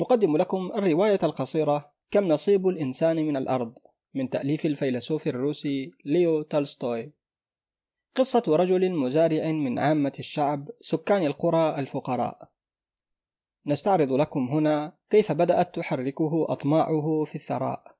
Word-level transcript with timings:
نقدم 0.00 0.36
لكم 0.36 0.70
الرواية 0.74 1.18
القصيرة 1.22 1.92
كم 2.10 2.28
نصيب 2.28 2.68
الإنسان 2.68 3.16
من 3.16 3.36
الأرض 3.36 3.78
من 4.14 4.30
تأليف 4.30 4.66
الفيلسوف 4.66 5.28
الروسي 5.28 5.90
ليو 6.04 6.42
تولستوي. 6.42 7.12
قصة 8.16 8.42
رجل 8.48 8.94
مزارع 8.94 9.52
من 9.52 9.78
عامة 9.78 10.12
الشعب 10.18 10.70
سكان 10.80 11.22
القرى 11.22 11.74
الفقراء. 11.80 12.50
نستعرض 13.66 14.12
لكم 14.12 14.48
هنا 14.48 14.96
كيف 15.10 15.32
بدأت 15.32 15.74
تحركه 15.74 16.46
أطماعه 16.48 17.24
في 17.24 17.34
الثراء. 17.34 17.96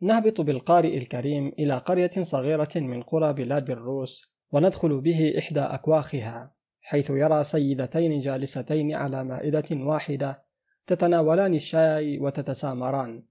نهبط 0.00 0.40
بالقارئ 0.40 0.96
الكريم 0.98 1.48
إلى 1.48 1.78
قرية 1.78 2.22
صغيرة 2.22 2.72
من 2.76 3.02
قرى 3.02 3.32
بلاد 3.32 3.70
الروس 3.70 4.32
وندخل 4.52 5.00
به 5.00 5.38
إحدى 5.38 5.60
أكواخها. 5.60 6.61
حيث 6.82 7.10
يرى 7.10 7.44
سيدتين 7.44 8.20
جالستين 8.20 8.94
على 8.94 9.24
مائدة 9.24 9.64
واحدة 9.72 10.42
تتناولان 10.86 11.54
الشاي 11.54 12.18
وتتسامران. 12.18 13.22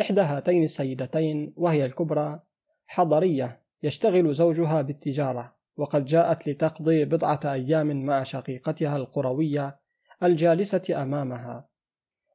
إحدى 0.00 0.20
هاتين 0.20 0.62
السيدتين 0.62 1.52
وهي 1.56 1.84
الكبرى 1.84 2.40
حضرية 2.86 3.62
يشتغل 3.82 4.32
زوجها 4.34 4.82
بالتجارة 4.82 5.56
وقد 5.76 6.04
جاءت 6.04 6.48
لتقضي 6.48 7.04
بضعة 7.04 7.40
أيام 7.44 8.06
مع 8.06 8.22
شقيقتها 8.22 8.96
القروية 8.96 9.78
الجالسة 10.22 11.02
أمامها. 11.02 11.68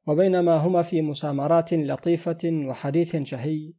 وبينما 0.06 0.56
هما 0.56 0.82
في 0.82 1.02
مسامرات 1.02 1.74
لطيفة 1.74 2.38
وحديث 2.44 3.16
شهي 3.16 3.72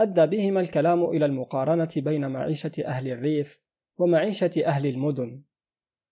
أدى 0.00 0.26
بهما 0.26 0.60
الكلام 0.60 1.04
إلى 1.04 1.26
المقارنة 1.26 1.88
بين 1.96 2.30
معيشة 2.30 2.72
أهل 2.84 3.08
الريف 3.08 3.60
ومعيشة 3.98 4.50
أهل 4.66 4.86
المدن. 4.86 5.42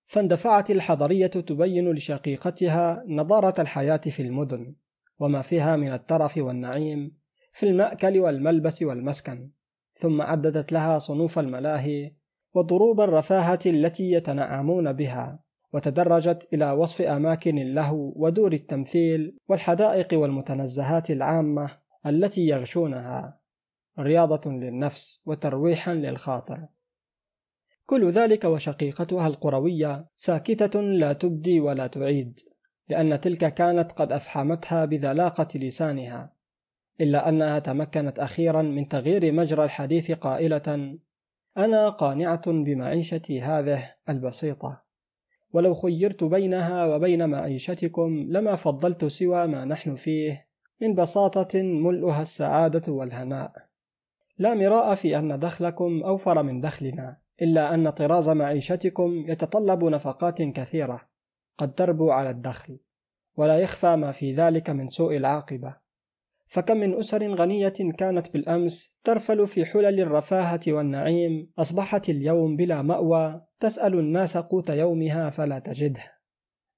فاندفعت 0.06 0.70
الحضرية 0.70 1.26
تبين 1.26 1.92
لشقيقتها 1.92 3.04
نضارة 3.06 3.60
الحياة 3.60 3.96
في 3.96 4.22
المدن 4.22 4.74
وما 5.18 5.42
فيها 5.42 5.76
من 5.76 5.92
الترف 5.92 6.37
والنعيم 6.37 7.16
في 7.52 7.66
المأكل 7.70 8.18
والملبس 8.18 8.82
والمسكن 8.82 9.51
ثم 9.95 10.23
عددت 10.23 10.73
لها 10.73 10.98
صنوف 10.98 11.38
الملاهي 11.38 12.12
وضروب 12.54 13.01
الرفاهة 13.01 13.59
التي 13.66 14.10
يتنعمون 14.10 14.92
بها 14.92 15.45
وتدرجت 15.73 16.48
إلى 16.52 16.70
وصف 16.70 17.02
أماكن 17.02 17.59
اللهو 17.59 18.12
ودور 18.16 18.52
التمثيل 18.52 19.36
والحدائق 19.48 20.09
والمتنزهات 20.18 21.10
العامة 21.10 21.79
التي 22.07 22.46
يغشونها 22.46 23.38
رياضة 23.98 24.51
للنفس 24.51 25.23
وترويحا 25.26 25.95
للخاطر. 25.95 26.66
كل 27.87 28.10
ذلك 28.10 28.45
وشقيقتها 28.45 29.27
القروية 29.27 30.07
ساكتة 30.16 30.80
لا 30.80 31.13
تبدي 31.13 31.60
ولا 31.60 31.87
تعيد 31.87 32.41
لأن 32.88 33.21
تلك 33.21 33.54
كانت 33.54 33.93
قد 33.93 34.13
أفحمتها 34.13 34.85
بذلاقة 34.85 35.49
لسانها 35.54 36.32
إلا 37.01 37.29
أنها 37.29 37.59
تمكنت 37.59 38.18
أخيرا 38.18 38.63
من 38.63 38.88
تغيير 38.88 39.32
مجرى 39.32 39.65
الحديث 39.65 40.10
قائلة 40.10 40.99
أنا 41.57 41.88
قانعة 41.88 42.43
بمعيشتي 42.46 43.41
هذه 43.41 43.91
البسيطة 44.09 44.82
ولو 45.52 45.74
خيرت 45.74 46.24
بينها 46.24 46.87
وبين 46.87 47.29
معيشتكم 47.29 48.26
لما 48.29 48.57
فضلت 48.57 49.04
سوى 49.04 49.46
ما 49.46 49.65
نحن 49.65 49.95
فيه 49.95 50.46
من 50.80 50.95
بساطة 50.95 51.63
ملؤها 51.63 52.23
السعادة 52.23 52.93
والهناء 52.93 53.52
لا 54.38 54.54
مراء 54.54 54.95
في 54.95 55.19
أن 55.19 55.38
دخلكم 55.38 56.02
أوفر 56.02 56.43
من 56.43 56.60
دخلنا. 56.60 57.23
إلا 57.43 57.74
أن 57.74 57.90
طراز 57.90 58.29
معيشتكم 58.29 59.24
يتطلب 59.29 59.85
نفقات 59.85 60.43
كثيرة 60.43 61.01
قد 61.59 61.74
تربو 61.74 62.10
على 62.10 62.30
الدخل 62.30 62.79
ولا 63.37 63.59
يخفى 63.59 63.96
ما 63.96 64.12
في 64.12 64.34
ذلك 64.34 64.71
من 64.71 64.88
سوء 64.88 65.16
العاقبة. 65.16 65.76
فكم 66.47 66.76
من 66.76 66.99
أسر 66.99 67.34
غنية 67.34 67.72
كانت 67.99 68.32
بالأمس 68.32 68.99
ترفل 69.04 69.47
في 69.47 69.64
حلل 69.64 70.00
الرفاهة 70.00 70.60
والنعيم 70.69 71.50
أصبحت 71.58 72.08
اليوم 72.08 72.56
بلا 72.56 72.82
مأوى 72.82 73.41
تسأل 73.60 73.98
الناس 73.98 74.37
قوت 74.37 74.70
يومها 74.70 75.31
فلا 75.31 75.58
تجده. 75.58 76.03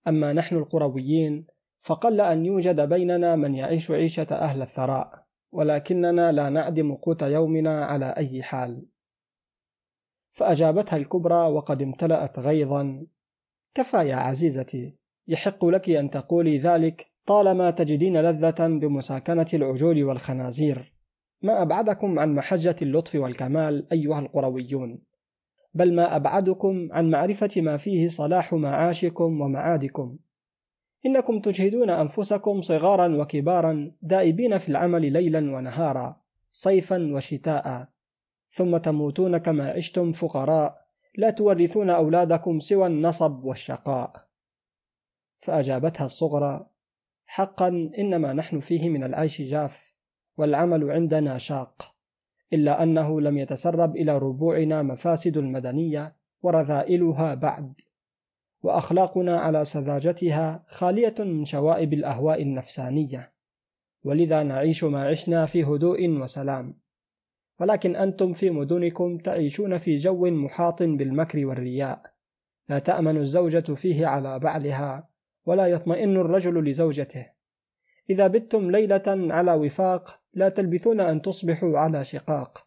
أما 0.09 0.33
نحن 0.33 0.57
القرويين 0.57 1.47
فقل 1.83 2.21
أن 2.21 2.47
يوجد 2.47 2.81
بيننا 2.81 3.37
من 3.37 3.55
يعيش 3.55 3.91
عيشة 3.91 4.27
أهل 4.31 4.63
الثراء 4.63 5.27
ولكننا 5.53 6.33
لا 6.33 6.49
نعدم 6.49 6.95
قوت 6.95 7.23
يومنا 7.23 7.85
على 7.85 8.15
أي 8.17 8.43
حال. 8.43 8.87
فأجابتها 10.37 10.97
الكبرى 10.97 11.49
وقد 11.49 11.83
امتلأت 11.83 12.39
غيظا. 12.39 13.07
كفى 13.75 14.09
يا 14.09 14.17
عزيزتي 14.17 14.95
يحق 15.29 15.65
لك 15.65 15.91
أن 15.91 16.11
تقولي 16.11 16.59
ذلك 16.59 17.07
طالما 17.27 17.71
تجدين 17.71 18.17
لذة 18.17 18.67
بمساكنة 18.69 19.47
العجول 19.55 20.05
والخنازير. 20.05 20.95
ما 21.43 21.63
أبعدكم 21.63 22.19
عن 22.19 22.35
محجة 22.35 22.77
اللطف 22.83 23.15
والكمال 23.15 23.93
أيها 23.93 24.19
القرويون. 24.19 25.03
بل 25.75 25.95
ما 25.95 26.17
أبعدكم 26.17 26.89
عن 26.93 27.11
معرفة 27.11 27.51
ما 27.57 27.77
فيه 27.77 28.09
صلاح 28.09 28.53
معاشكم 28.53 29.41
ومعادكم. 29.41 30.17
إنكم 31.07 31.41
تجهدون 31.41 31.91
أنفسكم 31.91 32.61
صغارا 32.61 33.17
وكبارا 33.23 33.93
دائبين 34.03 34.59
في 34.59 34.69
العمل 34.69 35.13
ليلا 35.13 35.39
ونهارا 35.39 36.21
صيفا 36.53 37.15
وشتاء. 37.15 37.96
ثم 38.51 38.77
تموتون 38.77 39.39
كما 39.39 39.71
عشتم 39.71 40.13
فقراء. 40.13 40.87
لا 41.15 41.31
تورثون 41.31 41.91
أولادكم 41.91 42.59
سوى 42.59 42.87
النصب 42.87 43.45
والشقاء. 43.45 44.27
فأجابتها 45.41 46.05
الصغرى 46.05 46.67
حقا 47.27 47.69
إنما 47.99 48.33
نحن 48.33 48.61
فيه 48.61 48.89
من 48.89 49.05
العيش 49.05 49.43
جاف 49.43 49.95
والعمل 50.37 50.91
عندنا 50.91 51.39
شاق 51.39 51.95
إلا 52.53 52.83
أنه 52.83 53.21
لم 53.21 53.39
يتسرب 53.39 53.97
إلى 53.97 54.19
ربوعنا 54.19 54.83
مفاسد 54.83 55.37
المدنية 55.37 56.17
ورذائلها 56.43 57.35
بعد 57.35 57.81
وأخلاقنا 58.63 59.39
على 59.39 59.65
سذاجتها 59.65 60.65
خالية 60.69 61.15
من 61.19 61.45
شوائب 61.45 61.93
الأهواء 61.93 62.43
النفسانية. 62.43 63.33
ولذا 64.05 64.43
نعيش 64.43 64.85
ما 64.85 65.09
عشنا 65.09 65.47
في 65.47 65.65
هدوء 65.65 66.09
وسلام. 66.09 66.81
ولكن 67.61 67.97
أنتم 67.97 68.33
في 68.33 68.51
مدنكم 68.51 69.19
تعيشون 69.19 69.79
في 69.79 69.97
جو 69.97 70.31
محاط 70.31 70.83
بالمكر 70.83 71.47
والرياء. 71.47 72.03
لا 72.69 72.79
تأمن 72.79 73.17
الزوجة 73.17 73.75
فيه 73.75 74.07
على 74.07 74.39
بعلها 74.39 75.09
ولا 75.47 75.67
يطمئن 75.67 76.17
الرجل 76.17 76.65
لزوجته. 76.65 77.27
إذا 78.11 78.27
بتم 78.27 78.71
ليلة 78.71 79.03
على 79.07 79.55
وفاق 79.55 80.21
لا 80.35 80.49
تلبثون 80.49 81.01
أن 81.01 81.23
تصبحوا 81.23 81.79
على 81.79 82.05
شقاق. 82.05 82.67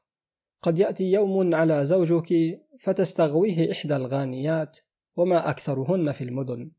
قد 0.61 0.79
يأتي 0.79 1.11
يوم 1.11 1.55
على 1.55 1.85
زوجك 1.85 2.59
فتستغويه 2.79 3.71
إحدى 3.71 3.95
الغانيات 3.95 4.77
وما 5.15 5.49
أكثرهن 5.49 6.11
في 6.11 6.23
المدن. 6.23 6.71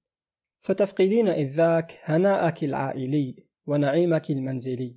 فتفقدين 0.60 1.28
إذ 1.28 1.48
ذاك 1.48 1.98
هناءك 2.02 2.64
العائلي 2.64 3.44
ونعيمك 3.66 4.30
المنزلي. 4.30 4.96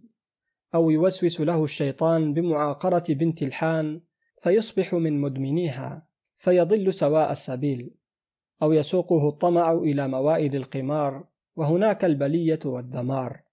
أو 0.76 0.90
يوسوس 0.90 1.42
له 1.42 1.64
الشيطان 1.64 2.34
بمعاقرة 2.34 3.04
بنت 3.10 3.44
الحان 3.44 4.02
فيصبح 4.42 4.94
من 4.94 5.22
مدمنيها 5.22 6.08
فيضل 6.38 6.94
سواء 6.94 7.32
السبيل 7.32 7.96
أو 8.64 8.74
يسوقه 8.74 9.30
الطمع 9.30 9.72
إلى 9.72 10.08
موائد 10.08 10.56
القمار 10.56 11.28
وهناك 11.56 12.06
البلية 12.06 12.60
والدمار. 12.66 13.44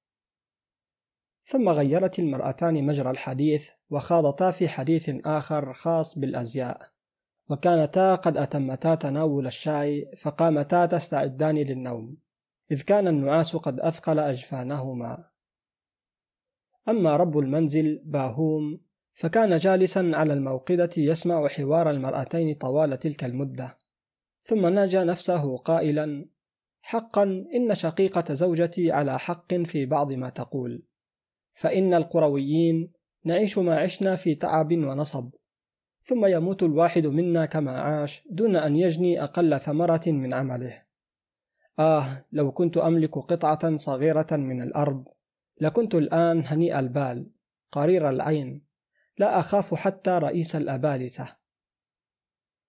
ثم 1.46 1.68
غيرت 1.68 2.18
المرأتان 2.18 2.86
مجرى 2.86 3.10
الحديث 3.10 3.70
وخاضتا 3.90 4.50
في 4.50 4.68
حديث 4.68 5.10
آخر 5.24 5.72
خاص 5.72 6.18
بالأزياء 6.18 6.90
وكانتا 7.48 8.14
قد 8.14 8.36
أتمتا 8.36 8.94
تناول 8.94 9.46
الشاي 9.46 10.12
فقامتا 10.16 10.86
تستعدان 10.86 11.58
للنوم 11.58 12.16
إذ 12.70 12.82
كان 12.82 13.08
النعاس 13.08 13.56
قد 13.56 13.80
أثقل 13.80 14.18
أجفانهما. 14.18 15.29
أما 16.88 17.16
رب 17.16 17.38
المنزل 17.38 18.02
باهوم 18.04 18.80
فكان 19.12 19.58
جالسا 19.58 20.10
على 20.14 20.32
الموقدة 20.32 20.90
يسمع 20.96 21.48
حوار 21.48 21.90
المرأتين 21.90 22.54
طوال 22.54 22.98
تلك 22.98 23.24
المدة. 23.24 23.78
ثم 24.42 24.66
ناجى 24.66 24.98
نفسه 24.98 25.56
قائلا 25.56 26.28
حقا 26.80 27.22
إن 27.54 27.74
شقيقة 27.74 28.34
زوجتي 28.34 28.92
على 28.92 29.18
حق 29.18 29.54
في 29.54 29.86
بعض 29.86 30.12
ما 30.12 30.30
تقول. 30.30 30.82
فإن 31.52 31.94
القرويين 31.94 32.92
نعيش 33.24 33.58
ما 33.58 33.78
عشنا 33.78 34.16
في 34.16 34.34
تعب 34.34 34.72
ونصب. 34.72 35.30
ثم 36.02 36.26
يموت 36.26 36.62
الواحد 36.62 37.06
منا 37.06 37.46
كما 37.46 37.80
عاش 37.80 38.22
دون 38.30 38.56
أن 38.56 38.76
يجني 38.76 39.22
أقل 39.22 39.60
ثمرة 39.60 40.02
من 40.06 40.34
عمله. 40.34 40.82
آه 41.78 42.24
لو 42.32 42.52
كنت 42.52 42.76
أملك 42.76 43.18
قطعة 43.18 43.76
صغيرة 43.76 44.26
من 44.30 44.62
الأرض. 44.62 45.04
لكنت 45.60 45.94
الآن 45.94 46.42
هنيء 46.46 46.78
البال 46.78 47.30
قرير 47.72 48.08
العين 48.08 48.66
لا 49.18 49.40
أخاف 49.40 49.74
حتى 49.74 50.10
رئيس 50.10 50.56
الأبالسة. 50.56 51.36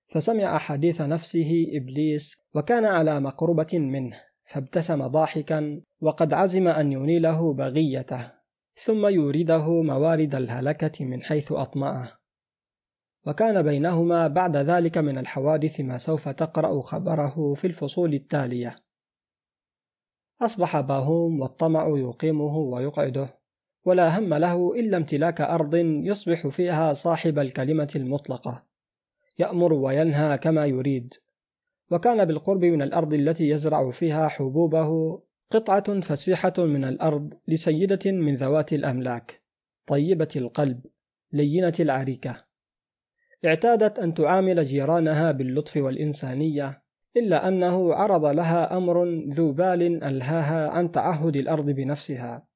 فسمع 0.07 0.57
حديث 0.57 1.01
نفسه 1.01 1.67
إبليس 1.69 2.37
وكان 2.53 2.85
على 2.85 3.19
مقربة 3.19 3.69
منه 3.73 4.21
فابتسم 4.45 5.07
ضاحكا 5.07 5.81
وقد 6.01 6.33
عزم 6.33 6.67
أن 6.67 6.91
ينيله 6.91 7.53
بغيته 7.53 8.31
ثم 8.75 9.07
يورده 9.07 9.81
موارد 9.81 10.35
الهلكة 10.35 11.05
من 11.05 11.23
حيث 11.23 11.51
أطمعه 11.51 12.21
وكان 13.25 13.61
بينهما 13.61 14.27
بعد 14.27 14.57
ذلك 14.57 14.97
من 14.97 15.17
الحوادث 15.17 15.79
ما 15.79 15.97
سوف 15.97 16.29
تقرأ 16.29 16.81
خبره 16.81 17.53
في 17.53 17.67
الفصول 17.67 18.13
التالية. 18.13 18.75
أصبح 20.41 20.79
باهوم 20.79 21.39
والطمع 21.39 21.87
يقيمه 21.87 22.57
ويقعده 22.57 23.41
ولا 23.85 24.19
هم 24.19 24.33
له 24.33 24.79
إلا 24.79 24.97
امتلاك 24.97 25.41
أرض 25.41 25.75
يصبح 25.75 26.47
فيها 26.47 26.93
صاحب 26.93 27.39
الكلمة 27.39 27.93
المطلقة. 27.95 28.65
يأمر 29.39 29.73
وينهى 29.73 30.37
كما 30.37 30.65
يريد. 30.65 31.13
وكان 31.91 32.25
بالقرب 32.25 32.65
من 32.65 32.81
الأرض 32.81 33.13
التي 33.13 33.49
يزرع 33.49 33.91
فيها 33.91 34.27
حبوبه 34.27 35.21
قطعة 35.51 35.99
فسيحة 36.01 36.53
من 36.57 36.83
الأرض 36.83 37.33
لسيدة 37.47 38.11
من 38.11 38.35
ذوات 38.35 38.73
الأملاك 38.73 39.41
طيبة 39.87 40.29
القلب 40.35 40.85
لينة 41.33 41.73
العريكة. 41.79 42.45
اعتادت 43.45 43.99
أن 43.99 44.13
تعامل 44.13 44.63
جيرانها 44.63 45.31
باللطف 45.31 45.77
والإنسانية. 45.77 46.80
إلا 47.17 47.47
أنه 47.47 47.93
عرض 47.93 48.25
لها 48.25 48.77
أمر 48.77 49.05
ذو 49.27 49.51
بال 49.51 50.03
ألهاها 50.03 50.69
عن 50.69 50.91
تعهد 50.91 51.35
الأرض 51.35 51.65
بنفسها. 51.65 52.47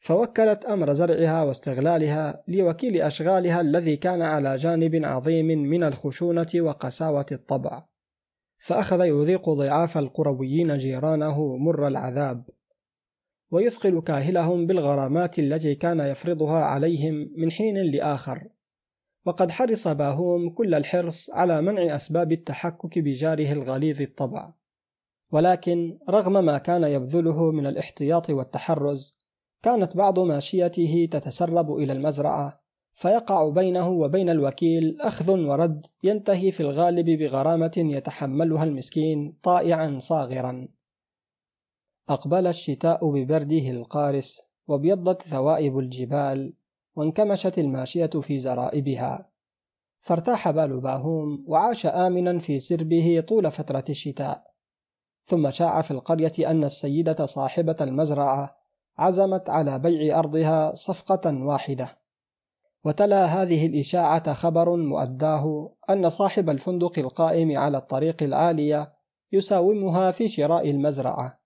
فوكلت 0.00 0.64
أمر 0.64 0.92
زرعها 0.92 1.42
واستغلالها 1.42 2.42
لوكيل 2.48 3.02
أشغالها 3.02 3.60
الذي 3.60 3.96
كان 3.96 4.22
على 4.22 4.56
جانب 4.56 5.04
عظيم 5.04 5.46
من 5.46 5.82
الخشونة 5.82 6.46
وقساوة 6.56 7.26
الطبع. 7.32 7.84
فأخذ 8.58 9.04
يذيق 9.04 9.50
ضعاف 9.50 9.98
القرويين 9.98 10.78
جيرانه 10.78 11.56
مر 11.56 11.86
العذاب. 11.86 12.44
ويثقل 13.50 14.00
كاهلهم 14.00 14.66
بالغرامات 14.66 15.38
التي 15.38 15.74
كان 15.74 16.00
يفرضها 16.00 16.64
عليهم 16.64 17.30
من 17.36 17.50
حين 17.50 17.78
لآخر. 17.78 18.48
وقد 19.24 19.50
حرص 19.50 19.88
باهوم 19.88 20.50
كل 20.50 20.74
الحرص 20.74 21.30
على 21.30 21.62
منع 21.62 21.96
أسباب 21.96 22.32
التحكك 22.32 22.98
بجاره 22.98 23.52
الغليظ 23.52 24.00
الطبع. 24.00 24.52
ولكن 25.30 25.98
رغم 26.08 26.44
ما 26.44 26.58
كان 26.58 26.84
يبذله 26.84 27.50
من 27.50 27.66
الاحتياط 27.66 28.30
والتحرز 28.30 29.16
كانت 29.62 29.96
بعض 29.96 30.18
ماشيته 30.20 31.08
تتسرب 31.10 31.76
إلى 31.76 31.92
المزرعة 31.92 32.62
فيقع 32.94 33.48
بينه 33.48 33.88
وبين 33.88 34.30
الوكيل 34.30 35.00
أخذ 35.00 35.40
ورد 35.40 35.86
ينتهي 36.02 36.52
في 36.52 36.60
الغالب 36.60 37.10
بغرامة 37.10 37.72
يتحملها 37.76 38.64
المسكين 38.64 39.38
طائعا 39.42 39.98
صاغرا. 39.98 40.68
أقبل 42.08 42.46
الشتاء 42.46 43.10
ببرده 43.10 43.70
القارس 43.70 44.42
وابيضت 44.66 45.22
ثوائب 45.22 45.78
الجبال 45.78 46.54
وانكمشت 46.96 47.58
الماشية 47.58 48.06
في 48.06 48.38
زرائبها. 48.38 49.28
فارتاح 50.00 50.50
بال 50.50 50.80
باهوم 50.80 51.44
وعاش 51.48 51.86
آمنا 51.86 52.38
في 52.38 52.58
سربه 52.58 53.24
طول 53.28 53.50
فترة 53.50 53.84
الشتاء. 53.88 54.52
ثم 55.22 55.50
شاع 55.50 55.82
في 55.82 55.90
القرية 55.90 56.50
أن 56.50 56.64
السيدة 56.64 57.26
صاحبة 57.26 57.76
المزرعة 57.80 58.56
عزمت 58.98 59.50
على 59.50 59.78
بيع 59.78 60.18
أرضها 60.18 60.74
صفقة 60.74 61.44
واحدة. 61.44 61.98
وتلا 62.84 63.24
هذه 63.24 63.66
الإشاعة 63.66 64.32
خبر 64.32 64.76
مؤداه 64.76 65.72
أن 65.90 66.10
صاحب 66.10 66.50
الفندق 66.50 66.98
القائم 66.98 67.58
على 67.58 67.78
الطريق 67.78 68.22
العالية 68.22 68.92
يساومها 69.32 70.10
في 70.10 70.28
شراء 70.28 70.70
المزرعة. 70.70 71.42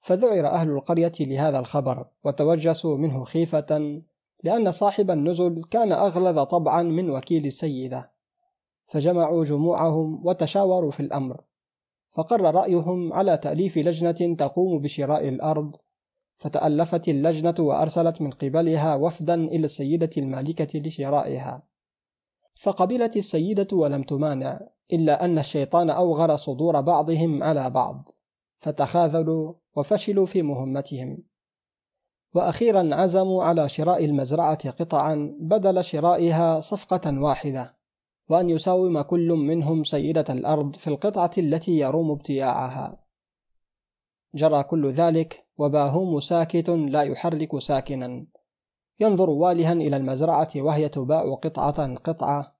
فذعر 0.00 0.46
أهل 0.46 0.70
القرية 0.70 1.12
لهذا 1.20 1.58
الخبر 1.58 2.06
وتوجسوا 2.24 2.96
منه 2.96 3.24
خيفة 3.24 4.02
لأن 4.42 4.70
صاحب 4.70 5.10
النزل 5.10 5.62
كان 5.70 5.92
أغلظ 5.92 6.38
طبعا 6.38 6.82
من 6.82 7.10
وكيل 7.10 7.46
السيدة 7.46 8.12
فجمعوا 8.86 9.44
جموعهم 9.44 10.26
وتشاوروا 10.26 10.90
في 10.90 11.00
الأمر. 11.00 11.40
فقر 12.12 12.40
رأيهم 12.54 13.12
على 13.12 13.38
تأليف 13.38 13.78
لجنة 13.78 14.36
تقوم 14.38 14.78
بشراء 14.78 15.28
الأرض 15.28 15.76
فتألفت 16.36 17.08
اللجنة 17.08 17.54
وأرسلت 17.58 18.22
من 18.22 18.30
قبلها 18.30 18.94
وفدا 18.94 19.34
إلى 19.34 19.64
السيدة 19.64 20.10
المالكة 20.18 20.78
لشرائها. 20.78 21.62
فقبلت 22.54 23.16
السيدة 23.16 23.66
ولم 23.72 24.02
تمانع 24.02 24.60
إلا 24.92 25.24
أن 25.24 25.38
الشيطان 25.38 25.90
أوغر 25.90 26.36
صدور 26.36 26.80
بعضهم 26.80 27.42
على 27.42 27.70
بعض 27.70 28.08
فتخاذلوا 28.58 29.54
وفشلوا 29.76 30.26
في 30.26 30.42
مهمتهم. 30.42 31.29
وأخيرا 32.34 32.94
عزموا 32.94 33.44
على 33.44 33.68
شراء 33.68 34.04
المزرعة 34.04 34.70
قطعا 34.70 35.36
بدل 35.40 35.84
شرائها 35.84 36.60
صفقة 36.60 37.20
واحدة 37.20 37.76
وأن 38.28 38.50
يساوم 38.50 39.00
كل 39.02 39.28
منهم 39.28 39.84
سيدة 39.84 40.24
الأرض 40.30 40.76
في 40.76 40.88
القطعة 40.88 41.30
التي 41.38 41.78
يروم 41.78 42.10
ابتياعها. 42.10 43.04
جرى 44.34 44.62
كل 44.62 44.90
ذلك 44.90 45.46
وباهوم 45.58 46.20
ساكت 46.20 46.70
لا 46.70 47.02
يحرك 47.02 47.58
ساكنا. 47.58 48.26
ينظر 49.00 49.30
والها 49.30 49.72
إلى 49.72 49.96
المزرعة 49.96 50.48
وهي 50.56 50.88
تباع 50.88 51.34
قطعة 51.34 51.94
قطعة 51.94 52.56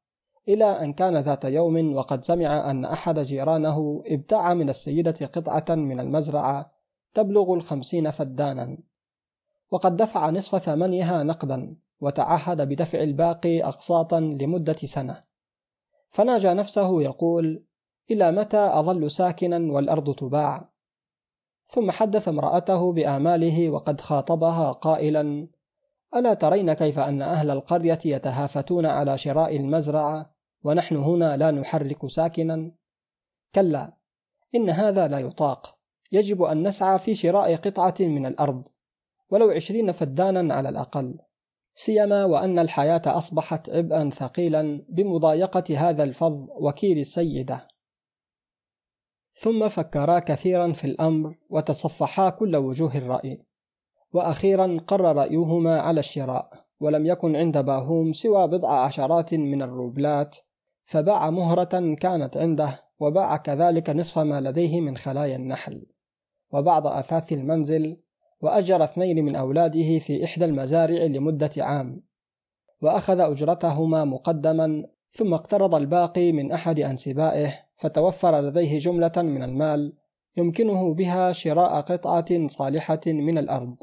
إلى 0.48 0.64
أن 0.64 0.92
كان 0.92 1.16
ذات 1.16 1.44
يوم 1.44 1.94
وقد 1.94 2.24
سمع 2.24 2.70
أن 2.70 2.84
أحد 2.84 3.18
جيرانه 3.18 4.02
ابتاع 4.06 4.54
من 4.54 4.68
السيدة 4.68 5.26
قطعة 5.26 5.74
من 5.74 6.00
المزرعة 6.00 6.72
تبلغ 7.14 7.54
الخمسين 7.54 8.10
فدانا. 8.10 8.78
وقد 9.70 9.96
دفع 9.96 10.30
نصف 10.30 10.56
ثمنها 10.56 11.22
نقدا 11.22 11.76
وتعهد 12.00 12.68
بدفع 12.68 13.02
الباقي 13.02 13.62
أقساطا 13.62 14.20
لمدة 14.20 14.72
سنة. 14.72 15.24
فناجى 16.10 16.48
نفسه 16.48 17.02
يقول 17.02 17.64
إلى 18.10 18.32
متى 18.32 18.58
أظل 18.58 19.10
ساكنا 19.10 19.72
والأرض 19.72 20.14
تباع؟ 20.14 20.70
ثم 21.66 21.90
حدث 21.90 22.28
امرأته 22.28 22.92
بآماله 22.92 23.70
وقد 23.70 24.00
خاطبها 24.00 24.72
قائلا 24.72 25.48
ألا 26.16 26.34
ترين 26.34 26.72
كيف 26.72 26.98
أن 26.98 27.22
أهل 27.22 27.50
القرية 27.50 27.98
يتهافتون 28.04 28.86
على 28.86 29.18
شراء 29.18 29.56
المزرعة 29.56 30.34
ونحن 30.62 30.96
هنا 30.96 31.36
لا 31.36 31.50
نحرك 31.50 32.06
ساكنا؟ 32.06 32.72
كلا 33.54 33.96
إن 34.54 34.70
هذا 34.70 35.08
لا 35.08 35.18
يطاق. 35.18 35.78
يجب 36.12 36.42
أن 36.42 36.68
نسعى 36.68 36.98
في 36.98 37.14
شراء 37.14 37.56
قطعة 37.56 37.94
من 38.00 38.26
الأرض. 38.26 38.68
ولو 39.30 39.50
عشرين 39.50 39.92
فدانا 39.92 40.54
على 40.54 40.68
الأقل. 40.68 41.18
سيما 41.74 42.24
وأن 42.24 42.58
الحياة 42.58 43.02
أصبحت 43.06 43.70
عبئا 43.70 44.10
ثقيلا 44.10 44.84
بمضايقة 44.88 45.64
هذا 45.76 46.02
الفظ 46.02 46.46
وكيل 46.50 46.98
السيدة. 46.98 47.68
ثم 49.32 49.68
فكرا 49.68 50.18
كثيرا 50.18 50.72
في 50.72 50.84
الأمر 50.84 51.38
وتصفحا 51.50 52.30
كل 52.30 52.56
وجوه 52.56 52.96
الرأي. 52.96 53.42
وأخيرا 54.12 54.80
قرر 54.86 55.16
رأيهما 55.16 55.80
على 55.80 56.00
الشراء 56.00 56.66
ولم 56.80 57.06
يكن 57.06 57.36
عند 57.36 57.58
باهوم 57.58 58.12
سوى 58.12 58.48
بضع 58.48 58.84
عشرات 58.84 59.34
من 59.34 59.62
الروبلات. 59.62 60.36
فباع 60.84 61.30
مهرة 61.30 61.94
كانت 61.94 62.36
عنده 62.36 62.84
وباع 63.00 63.36
كذلك 63.36 63.90
نصف 63.90 64.18
ما 64.18 64.40
لديه 64.40 64.80
من 64.80 64.96
خلايا 64.96 65.36
النحل. 65.36 65.86
وبعض 66.52 66.86
أثاث 66.86 67.32
المنزل 67.32 67.96
وأجر 68.42 68.84
اثنين 68.84 69.24
من 69.24 69.36
أولاده 69.36 69.98
في 69.98 70.24
إحدى 70.24 70.44
المزارع 70.44 71.02
لمدة 71.02 71.50
عام. 71.58 72.02
وأخذ 72.82 73.20
أجرتهما 73.20 74.04
مقدما 74.04 74.84
ثم 75.10 75.34
اقترض 75.34 75.74
الباقي 75.74 76.32
من 76.32 76.52
أحد 76.52 76.80
أنسبائه 76.80 77.54
فتوفر 77.76 78.40
لديه 78.40 78.78
جملة 78.78 79.12
من 79.16 79.42
المال 79.42 79.92
يمكنه 80.36 80.94
بها 80.94 81.32
شراء 81.32 81.80
قطعة 81.80 82.48
صالحة 82.48 83.00
من 83.06 83.38
الأرض. 83.38 83.76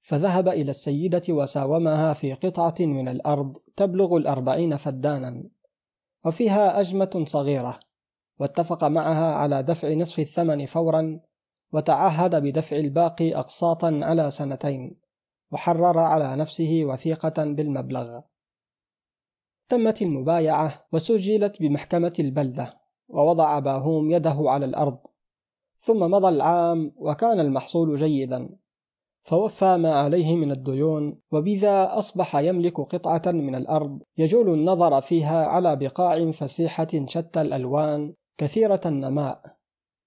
فذهب 0.00 0.48
إلى 0.48 0.70
السيدة 0.70 1.22
وساومها 1.28 2.12
في 2.12 2.32
قطعة 2.32 2.74
من 2.80 3.08
الأرض 3.08 3.56
تبلغ 3.76 4.16
الأربعين 4.16 4.76
فدانا 4.76 5.44
وفيها 6.26 6.80
أجمة 6.80 7.24
صغيرة 7.28 7.80
واتفق 8.40 8.84
معها 8.84 9.34
على 9.34 9.62
دفع 9.62 9.92
نصف 9.92 10.18
الثمن 10.18 10.66
فورا 10.66 11.20
وتعهد 11.74 12.42
بدفع 12.42 12.76
الباقي 12.76 13.34
أقساطا 13.34 14.00
على 14.02 14.30
سنتين 14.30 15.00
وحرر 15.52 15.98
على 15.98 16.36
نفسه 16.36 16.80
وثيقة 16.84 17.44
بالمبلغ. 17.44 18.20
تمت 19.68 20.02
المبايعة 20.02 20.86
وسجلت 20.92 21.60
بمحكمة 21.60 22.12
البلدة 22.18 22.80
ووضع 23.08 23.58
باهوم 23.58 24.10
يده 24.10 24.36
على 24.38 24.66
الأرض. 24.66 24.98
ثم 25.76 26.10
مضى 26.10 26.28
العام 26.28 26.92
وكان 26.96 27.40
المحصول 27.40 27.94
جيدا. 27.94 28.48
فوفى 29.22 29.76
ما 29.76 29.94
عليه 29.94 30.36
من 30.36 30.50
الديون 30.50 31.20
وبذا 31.32 31.98
أصبح 31.98 32.36
يملك 32.36 32.80
قطعة 32.80 33.22
من 33.26 33.54
الأرض 33.54 34.02
يجول 34.18 34.54
النظر 34.54 35.00
فيها 35.00 35.46
على 35.46 35.76
بقاع 35.76 36.30
فسيحة 36.30 36.88
شتى 37.06 37.40
الألوان 37.40 38.14
كثيرة 38.38 38.80
النماء. 38.86 39.56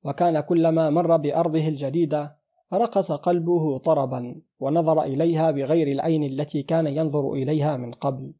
وكان 0.07 0.39
كلما 0.39 0.89
مر 0.89 1.17
بأرضه 1.17 1.67
الجديدة 1.67 2.37
رقص 2.73 3.11
قلبه 3.11 3.77
طربا 3.77 4.41
ونظر 4.59 5.01
إليها 5.03 5.51
بغير 5.51 5.87
العين 5.87 6.23
التي 6.23 6.63
كان 6.63 6.87
ينظر 6.87 7.33
إليها 7.33 7.77
من 7.77 7.91
قبل. 7.91 8.33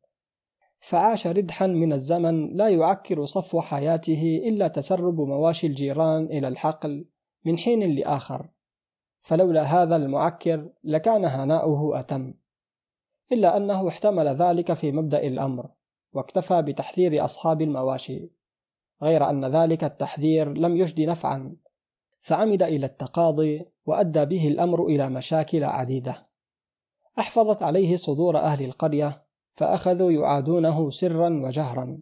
فعاش 0.80 1.28
ردحا 1.28 1.68
من 1.68 1.94
الزمن 1.94 2.54
لا 2.54 2.70
يعكر 2.70 3.26
صفو 3.26 3.62
حياته 3.62 4.42
إلا 4.46 4.68
تسرب 4.68 5.22
مواشي 5.22 5.68
الجيران 5.68 6.26
إلى 6.26 6.48
الحقل 6.48 7.06
من 7.46 7.58
حين 7.58 7.96
لآخر. 7.96 8.50
فلولا 9.22 9.64
هذا 9.64 9.96
المعكر 9.96 10.70
لكان 10.84 11.26
هناؤه 11.26 12.00
أتم. 12.00 12.34
إلا 13.32 13.58
أنه 13.58 13.88
احتمل 13.88 14.28
ذلك 14.28 14.74
في 14.74 14.92
مبدأ 14.92 15.28
الأمر 15.28 15.70
واكتفى 16.14 16.62
بتحذير 16.62 17.26
أصحاب 17.26 17.62
المواشي. 17.62 18.37
غير 19.04 19.30
أن 19.30 19.46
ذلك 19.46 19.84
التحذير 19.84 20.54
لم 20.54 20.78
يجد 20.78 21.02
نفعا. 21.02 21.56
فعمد 22.20 22.64
إلى 22.64 22.86
التقاضي 22.86 23.66
وأدى 23.86 24.26
به 24.26 24.48
الأمر 24.48 24.86
إلى 24.86 25.10
مشاكل 25.10 25.64
عديدة. 25.64 26.28
أحفظت 27.20 27.64
عليه 27.64 27.96
صدور 27.96 28.38
أهل 28.38 28.66
القرية 28.66 29.24
فأخذوا 29.54 30.12
يعادونه 30.12 30.90
سرا 30.90 31.30
وجهرا 31.44 32.00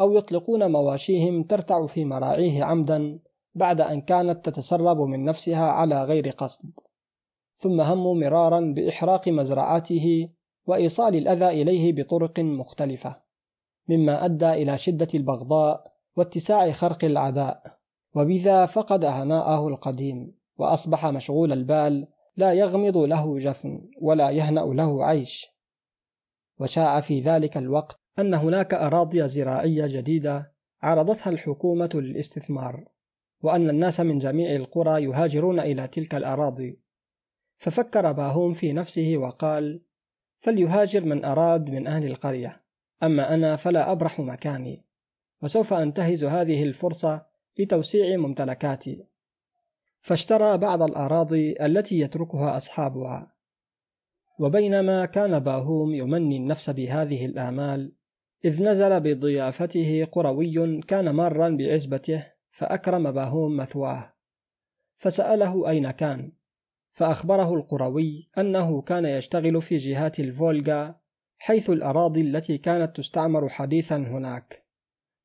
أو 0.00 0.12
يطلقون 0.12 0.72
مواشيهم 0.72 1.42
ترتع 1.42 1.86
في 1.86 2.04
مراعيه 2.04 2.64
عمدا 2.64 3.18
بعد 3.54 3.80
أن 3.80 4.00
كانت 4.00 4.48
تتسرب 4.48 5.00
من 5.00 5.22
نفسها 5.22 5.66
على 5.66 6.04
غير 6.04 6.30
قصد. 6.30 6.70
ثم 7.56 7.80
هموا 7.80 8.14
مرارا 8.14 8.60
بإحراق 8.76 9.28
مزرعاته 9.28 10.28
وإيصال 10.66 11.16
الأذى 11.16 11.62
إليه 11.62 11.92
بطرق 11.92 12.40
مختلفة 12.40 13.16
مما 13.88 14.24
أدى 14.24 14.52
إلى 14.52 14.78
شدة 14.78 15.08
البغضاء 15.14 15.95
واتساع 16.16 16.72
خرق 16.72 17.04
العداء 17.04 17.78
وبذا 18.14 18.66
فقد 18.66 19.04
هناءه 19.04 19.68
القديم 19.68 20.34
وأصبح 20.58 21.06
مشغول 21.06 21.52
البال 21.52 22.08
لا 22.36 22.52
يغمض 22.52 22.96
له 22.96 23.38
جفن 23.38 23.90
ولا 24.00 24.30
يهنأ 24.30 24.60
له 24.60 25.06
عيش. 25.06 25.46
وشاع 26.58 27.00
في 27.00 27.20
ذلك 27.20 27.56
الوقت 27.56 28.00
أن 28.18 28.34
هناك 28.34 28.74
أراضي 28.74 29.28
زراعية 29.28 29.86
جديدة 29.86 30.52
عرضتها 30.82 31.30
الحكومة 31.30 31.90
للاستثمار 31.94 32.84
وأن 33.42 33.70
الناس 33.70 34.00
من 34.00 34.18
جميع 34.18 34.56
القرى 34.56 35.04
يهاجرون 35.04 35.60
إلى 35.60 35.88
تلك 35.88 36.14
الأراضي. 36.14 36.80
ففكر 37.58 38.12
باهوم 38.12 38.54
في 38.54 38.72
نفسه 38.72 39.16
وقال 39.16 39.82
فليهاجر 40.38 41.04
من 41.04 41.24
أراد 41.24 41.70
من 41.70 41.86
أهل 41.86 42.06
القرية 42.06 42.62
أما 43.02 43.34
أنا 43.34 43.56
فلا 43.56 43.92
أبرح 43.92 44.20
مكاني. 44.20 44.85
وسوف 45.42 45.72
أنتهز 45.72 46.24
هذه 46.24 46.62
الفرصة 46.62 47.26
لتوسيع 47.58 48.16
ممتلكاتي. 48.16 49.04
فاشترى 50.00 50.58
بعض 50.58 50.82
الأراضي 50.82 51.54
التي 51.60 51.98
يتركها 51.98 52.56
أصحابها. 52.56 53.32
وبينما 54.40 55.06
كان 55.06 55.38
باهوم 55.38 55.94
يمني 55.94 56.36
النفس 56.36 56.70
بهذه 56.70 57.26
الآمال 57.26 57.92
إذ 58.44 58.62
نزل 58.62 59.00
بضيافته 59.00 60.04
قروي 60.12 60.80
كان 60.80 61.10
مارا 61.10 61.48
بعزبته 61.48 62.26
فأكرم 62.50 63.12
باهوم 63.12 63.56
مثواه. 63.56 64.12
فسأله 64.96 65.70
أين 65.70 65.90
كان 65.90 66.32
فأخبره 66.90 67.54
القروي 67.54 68.28
أنه 68.38 68.82
كان 68.82 69.04
يشتغل 69.04 69.62
في 69.62 69.76
جهات 69.76 70.20
الفولغا 70.20 70.94
حيث 71.38 71.70
الأراضي 71.70 72.20
التي 72.20 72.58
كانت 72.58 72.96
تستعمر 72.96 73.48
حديثا 73.48 73.96
هناك. 73.96 74.65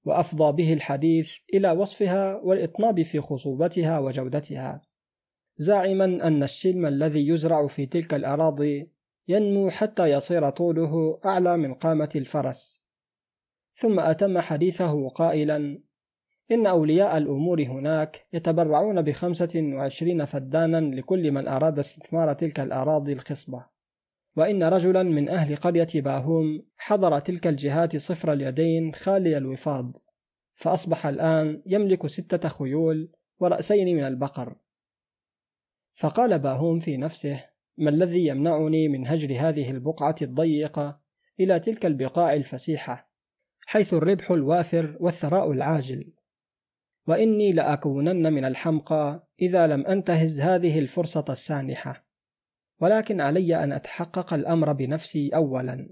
وأفضى 0.06 0.64
به 0.64 0.74
الحديث 0.74 1.38
إلى 1.54 1.72
وصفها 1.72 2.36
والإطناب 2.36 3.02
في 3.02 3.20
خصوبتها 3.20 4.00
وجودتها 4.00 4.82
زاعما 5.58 6.06
أن 6.06 6.44
الشلم 6.44 6.86
الذي 6.86 7.28
يزرع 7.28 7.68
في 7.68 7.86
تلك 7.86 8.14
الأراضي 8.14 8.92
ينمو 9.28 9.70
حتى 9.70 10.12
يصير 10.12 10.50
طوله 10.50 11.20
أعلى 11.26 11.58
من 11.58 11.74
قامة 11.74 12.10
الفرس. 12.16 12.84
ثم 13.74 14.00
أتم 14.00 14.40
حديثه 14.40 15.10
قائلا 15.10 15.82
إن 16.52 16.68
أولياء 16.68 17.18
الأمور 17.18 17.64
هناك 17.64 18.28
يتبرعون 18.34 19.02
بخمسة 19.02 19.52
وعشرين 19.56 20.26
فدانا 20.26 20.96
لكل 20.96 21.32
من 21.32 21.48
أراد 21.48 21.80
استثمار 21.80 22.34
تلك 22.34 22.60
الأراضي 22.60 23.14
الخصبة. 23.14 23.66
وإن 24.36 24.64
رجلا 24.64 25.04
من 25.04 25.30
أهل 25.30 25.56
قرية 25.56 25.88
باهوم 25.96 26.66
حضر 26.78 27.20
تلك 27.20 27.48
الجهات 27.48 27.98
صفر 27.98 28.34
اليدين 28.34 28.94
خالي 28.94 29.38
الوفاض 29.38 29.98
فأصبح 30.54 31.06
الآن 31.06 31.62
يملك 31.66 32.08
ستة 32.08 32.50
خيول 32.50 33.12
ورأسين 33.40 33.96
من 33.96 34.04
البقر. 34.04 34.56
فقال 35.94 36.40
باهوم 36.40 36.80
في 36.80 36.98
نفسه 36.98 37.46
ما 37.78 37.90
الذي 37.90 38.28
يمنعني 38.28 38.88
من 38.88 39.08
هجر 39.08 39.36
هذه 39.40 39.72
البقعة 39.72 40.16
الضيقة 40.22 41.02
إلى 41.40 41.60
تلك 41.60 41.86
البقاع 41.86 42.34
الفسيحة 42.34 43.12
حيث 43.66 43.94
الربح 43.94 44.32
الوافر 44.32 44.98
والثراء 45.00 45.52
العاجل؟ 45.52 46.14
وإني 47.08 47.52
لأكونن 47.52 48.34
من 48.34 48.46
الحمقى 48.46 49.28
إذا 49.42 49.68
لم 49.68 49.86
أنتهز 49.86 50.40
هذه 50.40 50.80
الفرصة 50.80 51.26
السانحة. 51.30 52.11
ولكن 52.82 53.22
علي 53.22 53.64
أن 53.64 53.74
أتحقق 53.74 54.34
الأمر 54.34 54.74
بنفسي 54.74 55.30
أولا. 55.36 55.90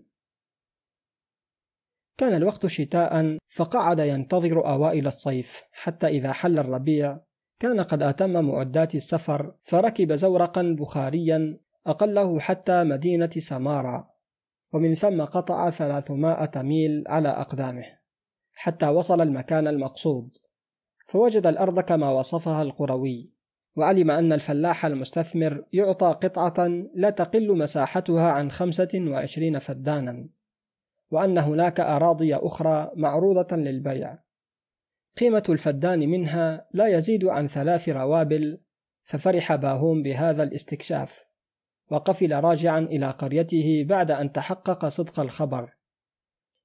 كان 2.17 2.34
الوقت 2.34 2.65
شتاء 2.65 3.38
فقعد 3.50 4.00
ينتظر 4.00 4.67
أوائل 4.67 5.08
الصيف 5.08 5.63
حتى 5.72 6.08
إذا 6.08 6.31
حل 6.31 6.60
الربيع 6.60 7.19
كان 7.60 7.81
قد 7.81 8.03
أتم 8.03 8.46
معدات 8.46 8.96
السفر 8.96 9.55
فركب 9.63 10.13
زورقا 10.13 10.75
بخاريا 10.79 11.60
أقله 11.88 12.39
حتى 12.39 12.84
مدينة 12.84 13.29
سمارا 13.38 14.10
ومن 14.74 14.96
ثم 14.96 15.22
قطع 15.22 15.69
ثلاثمائة 15.69 16.62
ميل 16.62 17.03
على 17.08 17.29
أقدامه 17.29 17.86
حتى 18.53 18.88
وصل 18.88 19.22
المكان 19.22 19.67
المقصود 19.67 20.38
فوجد 21.08 21.48
الأرض 21.48 21.79
كما 21.79 22.12
وصفها 22.12 22.62
القروي. 22.62 23.38
وعلم 23.79 24.12
أن 24.12 24.33
الفلاح 24.33 24.86
المستثمر 24.86 25.63
يعطى 25.74 26.07
قطعة 26.07 26.67
لا 26.95 27.09
تقل 27.09 27.57
مساحتها 27.57 28.31
عن 28.31 28.51
خمسة 28.51 28.89
وعشرين 29.07 29.59
فدانا 29.59 30.29
وأن 31.12 31.38
هناك 31.38 31.79
أراضي 31.79 32.36
أخرى 32.36 32.91
معروضة 32.95 33.55
للبيع. 33.55 34.19
قيمة 35.19 35.43
الفدان 35.50 36.00
منها 36.00 36.67
لا 36.74 36.88
يزيد 36.88 37.25
عن 37.25 37.48
ثلاث 37.48 37.89
روابل 37.89 38.62
ففرح 39.03 39.55
باهوم 39.55 40.03
بهذا 40.03 40.43
الاستكشاف 40.43 41.24
وقفل 41.91 42.33
راجعا 42.33 42.79
إلى 42.79 43.12
قريته 43.12 43.86
بعد 43.88 44.12
أن 44.12 44.31
تحقق 44.31 44.88
صدق 44.88 45.19
الخبر. 45.19 45.74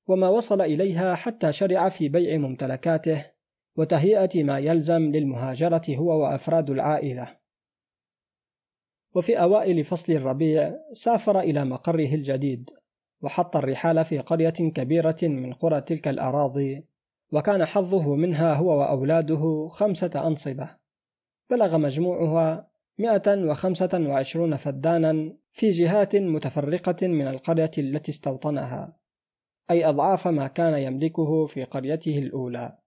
وما 0.07 0.29
وصل 0.29 0.61
إليها 0.61 1.15
حتى 1.15 1.53
شرع 1.53 1.89
في 1.89 2.09
بيع 2.09 2.39
ممتلكاته 2.39 3.34
وتهيئة 3.77 4.45
ما 4.45 4.59
يلزم 4.59 5.03
للمهاجرة 5.03 5.83
هو 5.91 6.23
وأفراد 6.23 6.71
العائلة. 6.71 7.37
وفي 9.15 9.41
أوائل 9.41 9.85
فصل 9.85 10.13
الربيع 10.13 10.75
سافر 10.93 11.41
إلى 11.41 11.65
مقره 11.65 12.15
الجديد، 12.15 12.71
وحط 13.23 13.57
الرحال 13.57 14.05
في 14.05 14.19
قرية 14.19 14.51
كبيرة 14.51 15.17
من 15.23 15.53
قرى 15.53 15.81
تلك 15.81 16.09
الأراضي، 16.09 16.85
وكان 17.33 17.65
حظه 17.65 18.15
منها 18.15 18.55
هو 18.55 18.79
وأولاده 18.79 19.69
خمسة 19.69 20.27
أنصبة، 20.27 20.71
بلغ 21.51 21.79
مجموعها 21.79 22.71
125 22.99 24.57
فدانا 24.57 25.37
في 25.53 25.71
جهات 25.71 26.17
متفرقة 26.17 27.07
من 27.09 27.29
القرية 27.29 27.71
التي 27.79 28.11
استوطنها، 28.11 28.97
أي 29.71 29.85
أضعاف 29.89 30.29
ما 30.29 30.47
كان 30.47 30.79
يملكه 30.83 31.47
في 31.47 31.65
قريته 31.65 32.19
الأولى. 32.19 32.79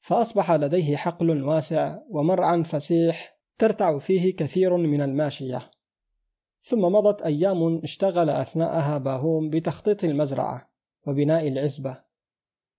فأصبح 0.00 0.52
لديه 0.52 0.96
حقل 0.96 1.42
واسع 1.44 1.98
ومرعى 2.10 2.64
فسيح 2.64 3.38
ترتع 3.58 3.98
فيه 3.98 4.36
كثير 4.36 4.76
من 4.76 5.00
الماشية. 5.00 5.70
ثم 6.62 6.82
مضت 6.82 7.22
أيام 7.22 7.80
اشتغل 7.82 8.30
أثناءها 8.30 8.98
باهوم 8.98 9.50
بتخطيط 9.50 10.04
المزرعة 10.04 10.70
وبناء 11.06 11.48
العزبة 11.48 11.98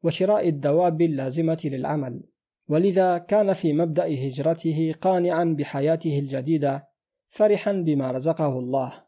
وشراء 0.04 0.50
الدواب 0.50 1.02
اللازمة 1.02 1.62
للعمل. 1.66 2.24
ولذا 2.70 3.18
كان 3.18 3.54
في 3.54 3.74
مبدأ 3.74 4.28
هجرته 4.28 4.96
قانعا 5.02 5.44
بحياته 5.44 6.20
الجديدة 6.20 6.90
فرحا 7.30 7.72
بما 7.72 8.12
رزقه 8.12 8.60
الله 8.60 9.04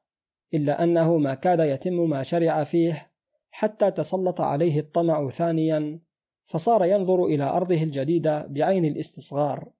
إلا 0.53 0.83
أنه 0.83 1.17
ما 1.17 1.33
كاد 1.33 1.59
يتم 1.59 2.09
ما 2.09 2.23
شرع 2.23 2.63
فيه 2.63 3.11
حتى 3.51 3.91
تسلط 3.91 4.41
عليه 4.41 4.79
الطمع 4.79 5.29
ثانيا 5.29 5.99
فصار 6.51 6.85
ينظر 6.85 7.25
إلى 7.25 7.43
أرضه 7.43 7.83
الجديدة 7.83 8.45
بعين 8.47 8.85
الاستصغار. 8.85 9.71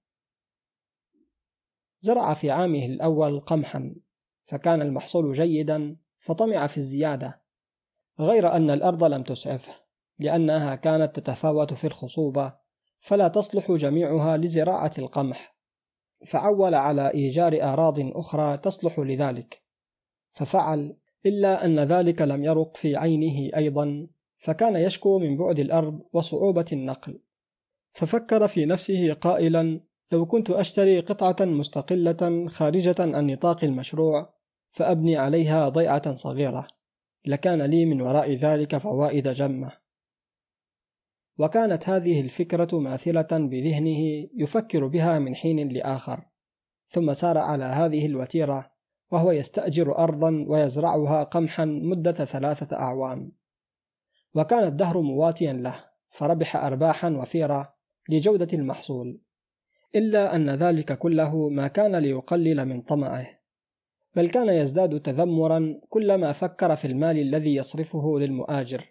زرع 2.00 2.34
في 2.34 2.50
عامه 2.50 2.86
الأول 2.86 3.40
قمحا 3.40 3.94
فكان 4.44 4.82
المحصول 4.82 5.32
جيدا 5.32 5.96
فطمع 6.18 6.66
في 6.66 6.78
الزيادة. 6.78 7.42
غير 8.20 8.52
أن 8.52 8.70
الأرض 8.70 9.04
لم 9.04 9.22
تسعفه 9.22 9.72
لأنها 10.18 10.74
كانت 10.74 11.16
تتفاوت 11.16 11.74
في 11.74 11.86
الخصوبة 11.86 12.54
فلا 13.00 13.28
تصلح 13.28 13.72
جميعها 13.72 14.36
لزراعة 14.36 14.92
القمح. 14.98 15.56
فعول 16.26 16.74
على 16.74 17.10
إيجار 17.14 17.62
أراض 17.62 18.16
أخرى 18.16 18.58
تصلح 18.58 18.98
لذلك. 18.98 19.62
ففعل 20.32 20.96
إلا 21.26 21.64
أن 21.64 21.80
ذلك 21.80 22.22
لم 22.22 22.44
يرق 22.44 22.76
في 22.76 22.96
عينه 22.96 23.56
أيضا. 23.56 24.06
فكان 24.42 24.76
يشكو 24.76 25.18
من 25.18 25.36
بعد 25.36 25.58
الأرض 25.58 26.02
وصعوبة 26.12 26.64
النقل. 26.72 27.20
ففكر 27.92 28.48
في 28.48 28.66
نفسه 28.66 29.12
قائلا 29.12 29.80
لو 30.12 30.26
كنت 30.26 30.50
أشتري 30.50 31.00
قطعة 31.00 31.46
مستقلة 31.46 32.46
خارجة 32.48 32.94
عن 32.98 33.26
نطاق 33.26 33.64
المشروع 33.64 34.34
فأبني 34.70 35.16
عليها 35.16 35.68
ضيعة 35.68 36.16
صغيرة. 36.16 36.66
لكان 37.26 37.62
لي 37.62 37.84
من 37.84 38.02
وراء 38.02 38.32
ذلك 38.32 38.76
فوائد 38.76 39.28
جمة. 39.28 39.72
وكانت 41.38 41.88
هذه 41.88 42.20
الفكرة 42.20 42.78
ماثلة 42.78 43.28
بذهنه 43.30 44.28
يفكر 44.34 44.86
بها 44.86 45.18
من 45.18 45.34
حين 45.34 45.68
لآخر. 45.68 46.24
ثم 46.86 47.14
سار 47.14 47.38
على 47.38 47.64
هذه 47.64 48.06
الوتيرة 48.06 48.72
وهو 49.12 49.30
يستأجر 49.30 49.98
أرضا 49.98 50.44
ويزرعها 50.48 51.24
قمحا 51.24 51.64
مدة 51.64 52.12
ثلاثة 52.12 52.76
أعوام. 52.76 53.41
وكان 54.34 54.64
الدهر 54.64 55.00
مواتيا 55.00 55.52
له 55.52 55.84
فربح 56.10 56.56
أرباحا 56.56 57.10
وفيرة 57.10 57.74
لجودة 58.08 58.48
المحصول 58.52 59.20
إلا 59.94 60.36
أن 60.36 60.50
ذلك 60.50 60.98
كله 60.98 61.48
ما 61.48 61.68
كان 61.68 61.96
ليقلل 61.96 62.64
من 62.64 62.82
طمعه 62.82 63.26
بل 64.16 64.28
كان 64.28 64.48
يزداد 64.48 65.00
تذمرا 65.00 65.80
كلما 65.88 66.32
فكر 66.32 66.76
في 66.76 66.84
المال 66.84 67.18
الذي 67.18 67.54
يصرفه 67.54 68.18
للمؤاجر 68.18 68.88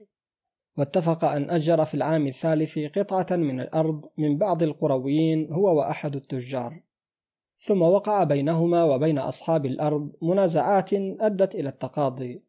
واتفق 0.78 1.26
أن 1.26 1.50
أجر 1.50 1.86
في 1.86 1.94
العام 1.94 2.28
الثالث 2.28 2.80
قطعة 2.80 3.38
من 3.38 3.60
الأرض 3.60 4.06
من 4.18 4.38
بعض 4.38 4.64
القرويين 4.64 5.54
هو 5.54 5.78
وأحد 5.80 6.16
التجار 6.16 6.84
ثم 7.58 7.82
وقع 7.82 8.24
بينهما 8.24 8.84
وبين 8.84 9.18
أصحاب 9.18 9.66
الأرض 9.66 10.12
منازعات 10.22 10.94
أدت 10.94 11.56
إلى 11.56 11.70
التقاضي 11.70 12.44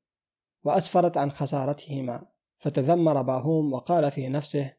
وأسفرت 0.65 1.17
عن 1.17 1.31
خسارتهما. 1.31 2.27
فتذمر 2.63 3.23
باهوم 3.23 3.73
وقال 3.73 4.11
في 4.11 4.29
نفسه 4.29 4.73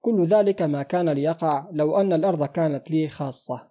كل 0.00 0.24
ذلك 0.24 0.62
ما 0.62 0.82
كان 0.82 1.08
ليقع 1.08 1.68
لو 1.72 2.00
أن 2.00 2.12
الأرض 2.12 2.44
كانت 2.44 2.90
لي 2.90 3.08
خاصة. 3.08 3.70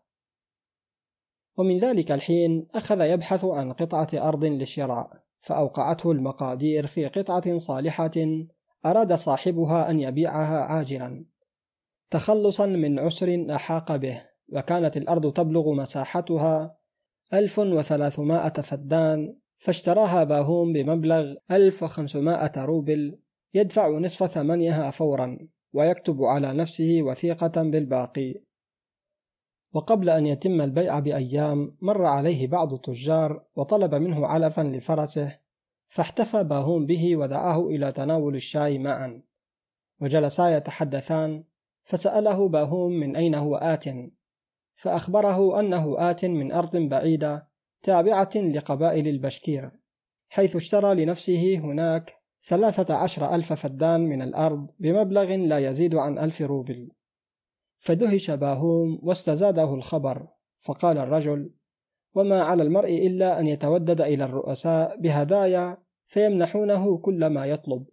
ومن 1.58 1.80
ذلك 1.80 2.12
الحين 2.12 2.68
أخذ 2.76 3.02
يبحث 3.02 3.46
عن 3.46 3.74
قطعة 3.74 4.08
أرض 4.14 4.44
للشراء 4.44 5.24
فأوقعته 5.42 6.12
المقادير 6.12 6.88
في 6.88 7.08
قطعة 7.08 7.58
صالحة 7.58 8.12
أراد 8.86 9.14
صاحبها 9.14 9.90
أن 9.90 10.00
يبيعها 10.00 10.60
عاجلا 10.60 11.26
تخلصا 12.10 12.66
من 12.66 13.00
عسر 13.00 13.46
أحاق 13.56 13.96
به 13.96 14.24
وكانت 14.54 14.98
الأرض 14.98 15.34
تبلغ 15.34 15.74
مساحتها 15.74 16.78
1300 17.34 18.50
فدان 18.50 19.38
فاشتراها 19.58 20.24
باهوم 20.24 20.74
بمبلغ 20.74 21.34
1500 21.52 22.52
روبل 22.58 23.20
يدفع 23.54 23.90
نصف 23.90 24.32
ثمنها 24.32 24.92
فورا 24.92 25.38
ويكتب 25.74 26.24
على 26.24 26.54
نفسه 26.54 27.00
وثيقة 27.02 27.64
بالباقي. 27.64 28.36
وقبل 29.74 30.10
أن 30.10 30.26
يتم 30.26 30.62
البيع 30.62 31.00
بأيام 31.00 31.78
مر 31.82 32.06
عليه 32.06 32.48
بعض 32.48 32.74
التجار 32.74 33.46
وطلب 33.56 33.96
منه 33.96 34.28
علفا 34.28 34.62
لفرسه 34.62 35.40
فاحتفى 35.88 36.44
باهوم 36.44 36.86
به 36.86 37.18
ودعاه 37.18 37.68
إلى 37.68 37.92
تناول 37.92 38.36
الشاي 38.36 38.80
معا. 38.80 39.22
وجلسا 40.02 40.58
يتحدثان 40.58 41.44
فسأله 41.84 42.50
باهوم 42.50 42.92
من 42.92 43.16
أين 43.16 43.36
هو 43.36 43.56
آت؟ 43.56 43.86
فأخبره 44.76 45.60
أنه 45.60 46.10
آت 46.12 46.26
من 46.26 46.52
أرض 46.52 46.78
بعيدة 46.78 47.48
تابعة 47.84 48.30
لقبائل 48.36 49.08
البشكير 49.08 49.72
حيث 50.30 50.56
اشترى 50.56 51.06
لنفسه 51.06 51.58
هناك 51.58 52.17
ثلاثة 52.44 52.94
عشر 52.94 53.36
ألف 53.36 53.54
فدان 53.54 54.02
من 54.02 54.22
الأرض 54.22 54.72
بمبلغ 54.80 55.36
لا 55.36 55.58
يزيد 55.70 55.96
عن 55.96 56.20
ألف 56.20 56.42
روبل. 56.42 56.90
فدهش 57.80 58.32
باهوم 58.32 59.00
واستزاده 59.04 59.74
الخبر 59.74 60.28
فقال 60.58 60.98
الرجل 60.98 61.52
وما 62.16 62.42
على 62.42 62.64
المرء 62.64 63.08
إلا 63.08 63.40
أن 63.40 63.48
يتودد 63.48 64.02
إلى 64.02 64.24
الرؤساء 64.24 65.02
بهدايا 65.02 65.78
فيمنحونه 66.06 66.98
كل 66.98 67.26
ما 67.26 67.46
يطلب. 67.46 67.86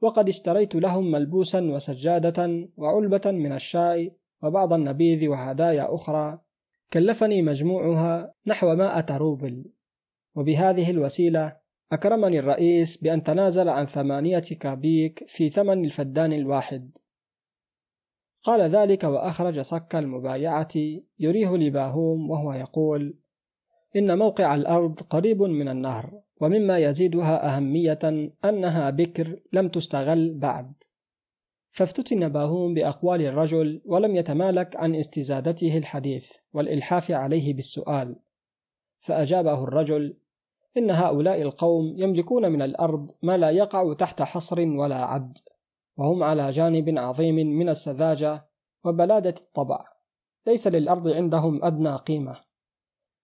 وقد 0.00 0.28
اشتريت 0.28 0.74
لهم 0.74 1.10
ملبوسا 1.10 1.60
وسجادة 1.60 2.68
وعلبة 2.76 3.30
من 3.30 3.52
الشاي 3.52 4.16
وبعض 4.42 4.72
النبيذ 4.72 5.28
وهدايا 5.28 5.94
أخرى. 5.94 6.38
كلفني 6.92 7.42
مجموعها 7.42 8.34
نحو 8.46 8.74
مائة 8.74 9.16
روبل. 9.16 9.64
وبهذه 10.34 10.90
الوسيلة 10.90 11.56
أكرمني 11.92 12.38
الرئيس 12.38 12.96
بأن 12.96 13.22
تنازل 13.22 13.68
عن 13.68 13.86
ثمانية 13.86 14.38
كابيك 14.38 15.24
في 15.28 15.50
ثمن 15.50 15.84
الفدان 15.84 16.32
الواحد. 16.32 16.98
قال 18.42 18.60
ذلك 18.60 19.04
وأخرج 19.04 19.60
صك 19.60 19.94
المبايعة 19.94 20.68
يريه 21.18 21.56
لباهوم 21.56 22.30
وهو 22.30 22.52
يقول 22.52 23.18
إن 23.96 24.18
موقع 24.18 24.54
الأرض 24.54 25.00
قريب 25.00 25.42
من 25.42 25.68
النهر 25.68 26.20
ومما 26.40 26.78
يزيدها 26.78 27.56
أهمية 27.56 27.98
أنها 28.44 28.90
بكر 28.90 29.40
لم 29.52 29.68
تستغل 29.68 30.38
بعد. 30.38 30.72
فافتتن 31.70 32.28
باهوم 32.28 32.74
بأقوال 32.74 33.22
الرجل 33.22 33.82
ولم 33.84 34.16
يتمالك 34.16 34.76
عن 34.76 34.94
استزادته 34.94 35.78
الحديث 35.78 36.32
والإلحاف 36.52 37.10
عليه 37.10 37.54
بالسؤال. 37.54 38.16
فأجابه 39.00 39.64
الرجل 39.64 40.16
إن 40.76 40.90
هؤلاء 40.90 41.42
القوم 41.42 41.94
يملكون 41.96 42.52
من 42.52 42.62
الأرض 42.62 43.10
ما 43.22 43.36
لا 43.36 43.50
يقع 43.50 43.94
تحت 43.94 44.22
حصر 44.22 44.60
ولا 44.60 45.04
عد 45.04 45.38
وهم 45.96 46.22
على 46.22 46.50
جانب 46.50 46.98
عظيم 46.98 47.34
من 47.34 47.68
السذاجة 47.68 48.48
وبلادة 48.84 49.34
الطبع. 49.40 49.84
ليس 50.46 50.66
للأرض 50.66 51.08
عندهم 51.08 51.64
أدنى 51.64 51.96
قيمة. 51.96 52.36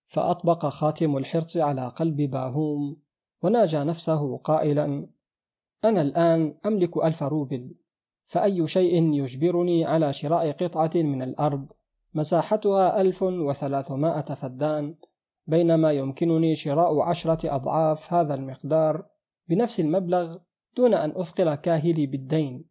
فأطبق 0.07 0.67
خاتم 0.67 1.17
الحرص 1.17 1.57
على 1.57 1.89
قلب 1.89 2.17
باهوم 2.17 2.97
وناجى 3.43 3.79
نفسه 3.79 4.37
قائلا 4.37 5.07
أنا 5.85 6.03
الآن 6.03 6.55
أملك 6.67 6.97
ألف 6.97 7.23
روبل 7.23 7.75
فأي 8.25 8.67
شيء 8.67 9.13
يجبرني 9.13 9.85
على 9.85 10.13
شراء 10.13 10.51
قطعة 10.53 10.91
من 10.95 11.23
الأرض؟ 11.23 11.73
مساحتها 12.15 13.01
ألف 13.01 13.23
وثلاثمائة 13.23 14.35
فدان 14.35 14.95
بينما 15.47 15.93
يمكنني 15.93 16.55
شراء 16.55 17.01
عشرة 17.01 17.55
أضعاف 17.55 18.13
هذا 18.13 18.35
المقدار 18.35 19.07
بنفس 19.49 19.81
المبلغ 19.81 20.39
دون 20.77 20.95
أن 20.95 21.13
أثقل 21.17 21.55
كاهلي 21.55 22.07
بالدين. 22.07 22.65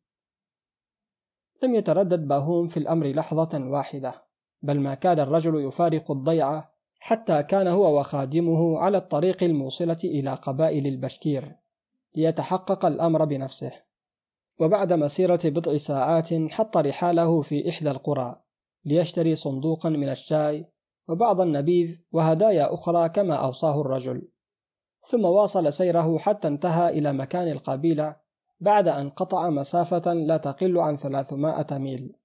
لم 1.64 1.76
يتردد 1.76 2.28
باهوم 2.28 2.68
في 2.68 2.78
الأمر 2.78 3.08
لحظة 3.08 3.66
واحدة 3.66 4.24
بل 4.62 4.80
ما 4.80 4.96
كاد 4.96 5.20
الرجل 5.20 5.66
يفارق 5.66 6.12
الضيعة 6.12 6.74
حتى 7.00 7.44
كان 7.44 7.68
هو 7.68 8.00
وخادمه 8.00 8.80
على 8.80 8.98
الطريق 8.98 9.44
الموصلة 9.44 9.98
إلى 10.04 10.34
قبائل 10.34 10.88
البشكير 10.88 11.56
ليتحقق 12.16 12.86
الأمر 12.86 13.26
بنفسه. 13.26 13.72
وبعد 14.60 14.94
مسيرة 14.94 15.40
بضع 15.46 15.78
ساعات 15.78 16.34
حط 16.34 16.78
رحاله 16.78 17.42
في 17.42 17.70
إحدى 17.70 17.92
القرى 17.92 18.42
ليشتري 18.86 19.36
صندوقا 19.36 19.90
من 19.90 20.10
الشاي 20.10 20.66
وبعض 21.08 21.42
النبيذ 21.42 22.00
وهدايا 22.12 22.74
أخرى 22.74 23.10
كما 23.10 23.36
أوصاه 23.36 23.82
الرجل. 23.82 24.28
ثم 25.08 25.26
واصل 25.26 25.74
سيره 25.74 26.18
حتى 26.18 26.48
انتهى 26.48 26.90
إلى 26.90 27.14
مكان 27.14 27.48
القبيلة 27.48 28.16
بعد 28.60 28.88
أن 28.88 29.10
قطع 29.10 29.50
مسافة 29.50 30.14
لا 30.14 30.38
تقل 30.38 30.78
عن 30.78 30.98
ثلاثمائة 30.98 31.78
ميل. 31.78 32.16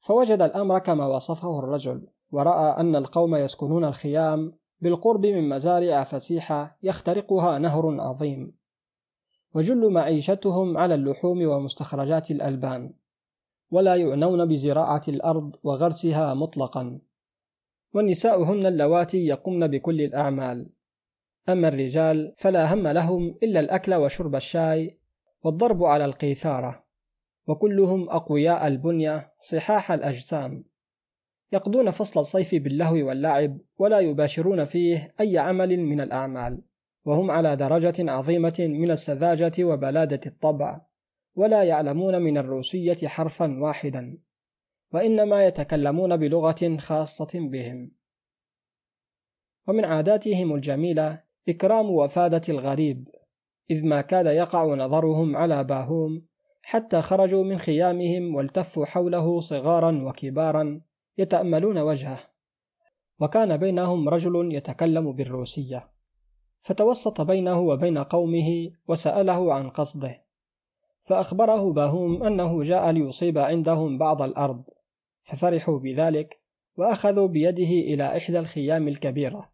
فوجد 0.00 0.42
الأمر 0.42 0.78
كما 0.78 1.06
وصفه 1.06 1.58
الرجل 1.58 2.08
ورأى 2.30 2.80
أن 2.80 2.96
القوم 2.96 3.36
يسكنون 3.36 3.84
الخيام 3.84 4.58
بالقرب 4.80 5.26
من 5.26 5.48
مزارع 5.48 6.04
فسيحة 6.04 6.78
يخترقها 6.82 7.58
نهر 7.58 8.00
عظيم. 8.00 8.56
وجل 9.54 9.92
معيشتهم 9.92 10.78
على 10.78 10.94
اللحوم 10.94 11.46
ومستخرجات 11.46 12.30
الألبان 12.30 12.94
ولا 13.70 13.94
يعنون 13.94 14.48
بزراعة 14.48 15.02
الأرض 15.08 15.56
وغرسها 15.62 16.34
مطلقا. 16.34 17.00
والنساء 17.96 18.42
هن 18.42 18.66
اللواتي 18.66 19.26
يقمن 19.26 19.66
بكل 19.66 20.00
الأعمال. 20.00 20.70
أما 21.48 21.68
الرجال 21.68 22.34
فلا 22.36 22.74
هم 22.74 22.88
لهم 22.88 23.38
إلا 23.42 23.60
الأكل 23.60 23.94
وشرب 23.94 24.34
الشاي 24.34 24.98
والضرب 25.42 25.84
على 25.84 26.04
القيثارة 26.04 26.84
وكلهم 27.46 28.10
أقوياء 28.10 28.66
البنية 28.66 29.32
صحاح 29.40 29.92
الأجسام. 29.92 30.64
يقضون 31.52 31.90
فصل 31.90 32.20
الصيف 32.20 32.54
باللهو 32.54 33.08
واللعب 33.08 33.58
ولا 33.78 34.00
يباشرون 34.00 34.64
فيه 34.64 35.14
أي 35.20 35.38
عمل 35.38 35.80
من 35.80 36.00
الأعمال 36.00 36.62
وهم 37.04 37.30
على 37.30 37.56
درجة 37.56 38.10
عظيمة 38.12 38.56
من 38.58 38.90
السذاجة 38.90 39.64
وبلادة 39.64 40.20
الطبع 40.26 40.80
ولا 41.34 41.62
يعلمون 41.62 42.22
من 42.22 42.38
الروسية 42.38 43.08
حرفا 43.08 43.60
واحدا. 43.60 44.18
وإنما 44.92 45.46
يتكلمون 45.46 46.16
بلغة 46.16 46.76
خاصة 46.78 47.28
بهم. 47.34 47.92
ومن 49.68 49.84
عاداتهم 49.84 50.54
الجميلة 50.54 51.22
إكرام 51.48 51.90
وفادة 51.90 52.42
الغريب 52.48 53.08
إذ 53.70 53.84
ما 53.84 54.00
كاد 54.00 54.26
يقع 54.26 54.64
نظرهم 54.64 55.36
على 55.36 55.64
باهوم 55.64 56.26
حتى 56.64 57.02
خرجوا 57.02 57.44
من 57.44 57.58
خيامهم 57.58 58.34
والتفوا 58.34 58.86
حوله 58.86 59.40
صغارا 59.40 60.02
وكبارا 60.08 60.80
يتأملون 61.18 61.78
وجهه. 61.78 62.18
وكان 63.20 63.56
بينهم 63.56 64.08
رجل 64.08 64.54
يتكلم 64.54 65.12
بالروسية 65.12 65.90
فتوسط 66.60 67.20
بينه 67.20 67.60
وبين 67.60 67.98
قومه 67.98 68.70
وسأله 68.88 69.54
عن 69.54 69.70
قصده. 69.70 70.25
فأخبره 71.06 71.72
باهوم 71.72 72.22
أنه 72.22 72.62
جاء 72.62 72.90
ليصيب 72.90 73.38
عندهم 73.38 73.98
بعض 73.98 74.22
الأرض 74.22 74.68
ففرحوا 75.22 75.78
بذلك 75.78 76.40
وأخذوا 76.76 77.28
بيده 77.28 77.92
إلى 77.92 78.16
إحدى 78.16 78.38
الخيام 78.38 78.88
الكبيرة 78.88 79.52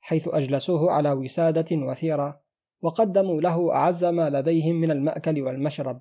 حيث 0.00 0.28
أجلسوه 0.28 0.90
على 0.90 1.12
وسادة 1.12 1.76
وثيرة 1.76 2.40
وقدموا 2.82 3.40
له 3.40 3.72
أعز 3.74 4.04
ما 4.04 4.30
لديهم 4.30 4.74
من 4.74 4.90
المأكل 4.90 5.42
والمشرب. 5.42 6.00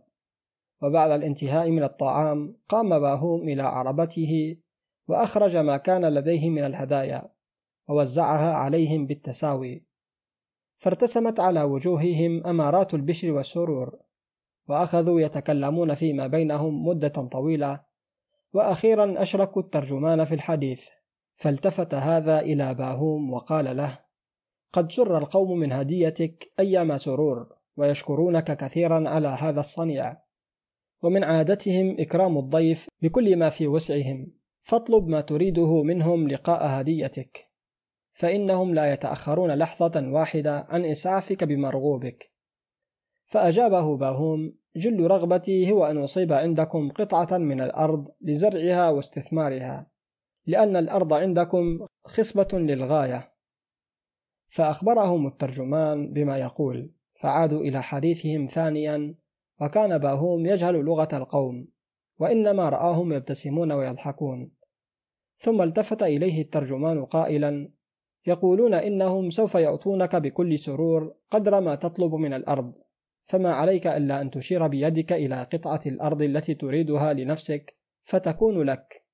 وبعد 0.81 1.11
الانتهاء 1.11 1.69
من 1.69 1.83
الطعام 1.83 2.57
قام 2.69 2.99
باهوم 2.99 3.41
إلى 3.41 3.61
عربته 3.61 4.57
وأخرج 5.07 5.57
ما 5.57 5.77
كان 5.77 6.05
لديه 6.05 6.49
من 6.49 6.63
الهدايا 6.63 7.29
ووزعها 7.89 8.53
عليهم 8.53 9.05
بالتساوي. 9.05 9.83
فارتسمت 10.77 11.39
على 11.39 11.63
وجوههم 11.63 12.47
أمارات 12.47 12.93
البشر 12.93 13.31
والسرور. 13.31 14.08
وأخذوا 14.69 15.21
يتكلمون 15.21 15.93
فيما 15.93 16.27
بينهم 16.27 16.87
مدة 16.87 17.07
طويلة. 17.07 17.79
وأخيرا 18.53 19.21
أشركوا 19.21 19.61
الترجمان 19.61 20.25
في 20.25 20.35
الحديث 20.35 20.87
فالتفت 21.35 21.95
هذا 21.95 22.39
إلى 22.39 22.73
باهوم 22.73 23.33
وقال 23.33 23.77
له 23.77 23.99
قد 24.73 24.91
سر 24.91 25.17
القوم 25.17 25.59
من 25.59 25.71
هديتك 25.71 26.51
أيما 26.59 26.97
سرور 26.97 27.55
ويشكرونك 27.77 28.57
كثيرا 28.57 29.09
على 29.09 29.27
هذا 29.27 29.59
الصنيع. 29.59 30.17
ومن 31.03 31.23
عادتهم 31.23 31.95
إكرام 31.99 32.37
الضيف 32.37 32.87
بكل 33.01 33.35
ما 33.35 33.49
في 33.49 33.67
وسعهم 33.67 34.31
فاطلب 34.61 35.07
ما 35.07 35.21
تريده 35.21 35.83
منهم 35.83 36.27
لقاء 36.27 36.81
هديتك. 36.81 37.49
فإنهم 38.13 38.75
لا 38.75 38.93
يتأخرون 38.93 39.51
لحظة 39.51 40.09
واحدة 40.09 40.67
عن 40.69 40.85
إسعافك 40.85 41.43
بمرغوبك. 41.43 42.38
فأجابه 43.29 43.97
باهوم 43.97 44.53
جل 44.75 45.07
رغبتي 45.07 45.71
هو 45.71 45.85
أن 45.85 45.97
أصيب 45.97 46.33
عندكم 46.33 46.89
قطعة 46.89 47.37
من 47.37 47.61
الأرض 47.61 48.07
لزرعها 48.21 48.89
واستثمارها 48.89 49.91
لأن 50.47 50.75
الأرض 50.75 51.13
عندكم 51.13 51.85
خصبة 52.05 52.47
للغاية. 52.53 53.33
فأخبرهم 54.47 55.27
الترجمان 55.27 56.13
بما 56.13 56.37
يقول 56.37 56.91
فعادوا 57.13 57.61
إلى 57.61 57.83
حديثهم 57.83 58.45
ثانيا 58.45 59.15
وكان 59.61 59.97
باهوم 59.97 60.45
يجهل 60.45 60.75
لغة 60.75 61.09
القوم 61.13 61.67
وإنما 62.19 62.69
رآهم 62.69 63.13
يبتسمون 63.13 63.71
ويضحكون. 63.71 64.51
ثم 65.37 65.61
التفت 65.61 66.03
إليه 66.03 66.41
الترجمان 66.41 67.05
قائلا 67.05 67.71
يقولون 68.27 68.73
إنهم 68.73 69.29
سوف 69.29 69.55
يعطونك 69.55 70.15
بكل 70.15 70.59
سرور 70.59 71.15
قدر 71.31 71.61
ما 71.61 71.75
تطلب 71.75 72.15
من 72.15 72.33
الأرض. 72.33 72.88
فما 73.29 73.53
عليك 73.53 73.87
إلا 73.87 74.21
أن 74.21 74.31
تشير 74.31 74.67
بيدك 74.67 75.13
إلى 75.13 75.43
قطعة 75.53 75.79
الأرض 75.85 76.21
التي 76.21 76.53
تريدها 76.53 77.13
لنفسك 77.13 77.77
فتكون 78.03 78.61
لك. 78.61 79.05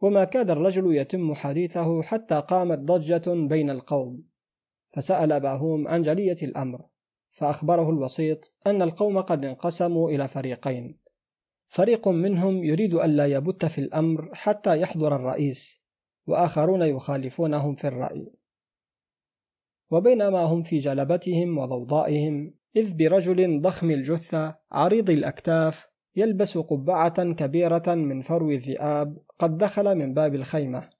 وما 0.00 0.24
كاد 0.24 0.50
الرجل 0.50 0.96
يتم 0.96 1.34
حديثه 1.34 2.02
حتى 2.02 2.40
قامت 2.48 2.78
ضجة 2.78 3.48
بين 3.48 3.70
القوم 3.70 4.24
فسأل 4.88 5.40
باهوم 5.40 5.88
عن 5.88 6.02
جلية 6.02 6.36
الأمر 6.42 6.86
فأخبره 7.30 7.90
الوسيط 7.90 8.54
أن 8.66 8.82
القوم 8.82 9.20
قد 9.20 9.44
انقسموا 9.44 10.10
إلى 10.10 10.28
فريقين. 10.28 10.98
فريق 11.68 12.08
منهم 12.08 12.64
يريد 12.64 12.94
ألا 12.94 13.26
يبت 13.26 13.64
في 13.64 13.78
الأمر 13.78 14.30
حتى 14.34 14.80
يحضر 14.80 15.16
الرئيس 15.16 15.82
وآخرون 16.26 16.82
يخالفونهم 16.82 17.74
في 17.74 17.86
الرأي. 17.88 18.32
وبينما 19.90 20.40
هم 20.40 20.62
في 20.62 20.78
جلبتهم 20.78 21.58
وضوضائهم 21.58 22.54
إذ 22.76 22.94
برجل 22.94 23.60
ضخم 23.60 23.90
الجثة 23.90 24.56
عريض 24.72 25.10
الأكتاف 25.10 25.88
يلبس 26.16 26.58
قبعة 26.58 27.32
كبيرة 27.32 27.94
من 27.94 28.22
فرو 28.22 28.50
الذئاب 28.50 29.18
قد 29.38 29.58
دخل 29.58 29.94
من 29.94 30.14
باب 30.14 30.34
الخيمة 30.34 30.90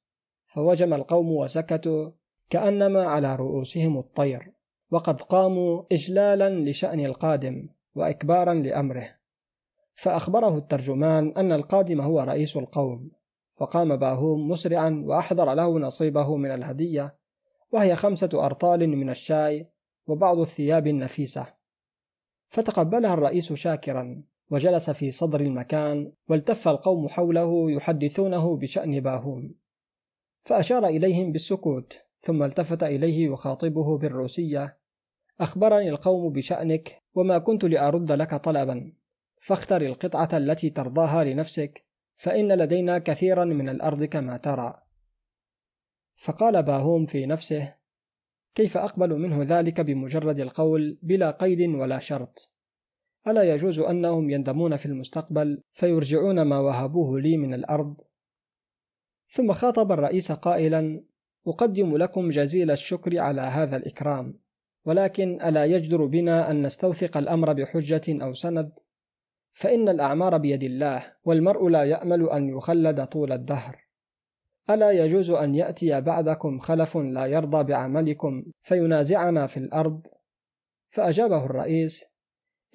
فوجم 0.47 0.95
القوم 0.95 1.31
وسكتوا 1.31 2.11
كأنما 2.51 3.03
على 3.03 3.37
رؤوسهم 3.37 3.99
الطير 3.99 4.53
وقد 4.91 5.21
قاموا 5.21 5.83
إجلالا 5.93 6.71
لشأن 6.71 7.01
القادم 7.01 7.69
وإكبارا 7.95 8.55
لأمره. 8.55 9.09
فأخبره 9.95 10.59
الترجمان 10.59 11.33
أن 11.37 11.53
القادم 11.53 12.01
هو 12.01 12.21
رئيس 12.21 12.57
القوم 12.57 13.11
فقام 13.53 13.97
باهوم 13.97 14.49
مسرعا 14.49 15.03
وأحضر 15.07 15.55
له 15.55 15.79
نصيبه 15.79 16.37
من 16.37 16.51
الهدية 16.51 17.17
وهي 17.73 17.97
خمسة 17.97 18.29
أرطال 18.35 18.89
من 18.89 19.11
الشاي 19.11 19.71
وبعض 20.07 20.39
الثياب 20.39 20.87
النفيسة. 20.87 21.47
فتقبلها 22.55 23.15
الرئيس 23.15 23.53
شاكرا 23.53 24.23
وجلس 24.51 24.91
في 24.91 25.11
صدر 25.11 25.41
المكان 25.41 26.13
والتف 26.29 26.69
القوم 26.69 27.09
حوله 27.09 27.71
يحدثونه 27.71 28.57
بشأن 28.57 29.01
باهوم 29.01 29.55
فأشار 30.43 30.87
إليهم 30.87 31.33
بالسكوت 31.33 32.05
ثم 32.21 32.43
التفت 32.43 32.83
إليه 32.83 33.33
يخاطبه 33.33 33.99
بالروسية. 33.99 34.79
أخبرني 35.41 35.89
القوم 35.89 36.33
بشأنك 36.33 37.03
وما 37.15 37.39
كنت 37.39 37.65
لأرد 37.65 38.13
لك 38.13 38.35
طلبا. 38.35 38.93
فاختر 39.41 39.83
القطعة 39.83 40.29
التي 40.33 40.71
ترضاها 40.71 41.25
لنفسك 41.25 41.85
فإن 42.17 42.53
لدينا 42.53 42.99
كثيرا 42.99 43.45
من 43.45 43.69
الأرض 43.69 44.05
كما 44.05 44.37
ترى. 44.37 44.83
فقال 46.17 46.63
باهوم 46.63 47.07
في 47.07 47.27
نفسه 47.27 47.75
كيف 48.55 48.77
أقبل 48.77 49.19
منه 49.19 49.43
ذلك 49.43 49.81
بمجرد 49.81 50.41
القول 50.41 50.99
بلا 51.03 51.31
قيد 51.31 51.61
ولا 51.61 51.99
شرط؟ 51.99 52.55
ألا 53.27 53.55
يجوز 53.55 53.79
أنهم 53.79 54.31
يندمون 54.31 54.77
في 54.77 54.87
المستقبل 54.87 55.63
فيرجعون 55.73 56.43
ما 56.43 56.59
وهبوه 56.59 57.21
لي 57.21 57.37
من 57.37 57.55
الأرض؟ 57.55 57.97
ثم 59.29 59.53
خاطب 59.53 59.93
الرئيس 59.93 60.33
قائلا 60.33 61.05
أقدم 61.47 61.97
لكم 61.97 62.31
جزيل 62.31 62.71
الشكر 62.71 63.21
على 63.21 63.41
هذا 63.41 63.77
الإكرام 63.77 64.39
ولكن 64.85 65.43
ألا 65.43 65.65
يجدر 65.65 66.05
بنا 66.07 66.51
أن 66.51 66.67
نستوثق 66.67 67.17
الأمر 67.17 67.53
بحجة 67.53 68.25
أو 68.25 68.33
سند؟ 68.33 68.73
فإن 69.53 69.89
الأعمار 69.89 70.39
بيد 70.39 70.63
الله 70.63 71.13
والمرء 71.25 71.69
لا 71.69 71.85
يأمل 71.85 72.31
أن 72.31 72.49
يخلد 72.49 73.05
طول 73.05 73.33
الدهر. 73.33 73.84
ألا 74.71 74.91
يجوز 74.91 75.31
أن 75.31 75.55
يأتي 75.55 76.01
بعدكم 76.01 76.59
خلف 76.59 76.97
لا 76.97 77.27
يرضى 77.27 77.65
بعملكم 77.65 78.45
فينازعنا 78.63 79.47
في 79.47 79.57
الأرض؟ 79.57 80.07
فأجابه 80.89 81.45
الرئيس 81.45 82.05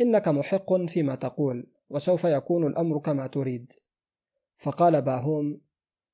إنك 0.02 0.28
محق 0.28 0.73
فيما 0.73 1.15
تقول 1.15 1.67
وسوف 1.89 2.23
يكون 2.23 2.67
الأمر 2.67 2.99
كما 2.99 3.28
تريد. 3.28 3.71
فقال 4.58 5.02
باهوم 5.02 5.62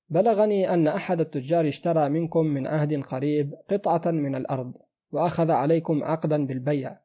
بلغني 0.09 0.73
أن 0.73 0.88
أحد 0.88 1.19
التجار 1.19 1.67
اشترى 1.67 2.09
منكم 2.09 2.45
من 2.45 2.67
عهد 2.67 3.03
قريب 3.03 3.53
قطعة 3.69 4.11
من 4.11 4.35
الأرض 4.35 4.77
وأخذ 5.11 5.51
عليكم 5.51 6.03
عقدا 6.03 6.45
بالبيع 6.45 6.99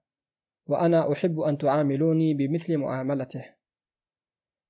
وأنا 0.67 1.13
أحب 1.13 1.41
أن 1.41 1.59
تعاملوني 1.59 2.35
بمثل 2.35 2.77
معاملته. 2.77 3.45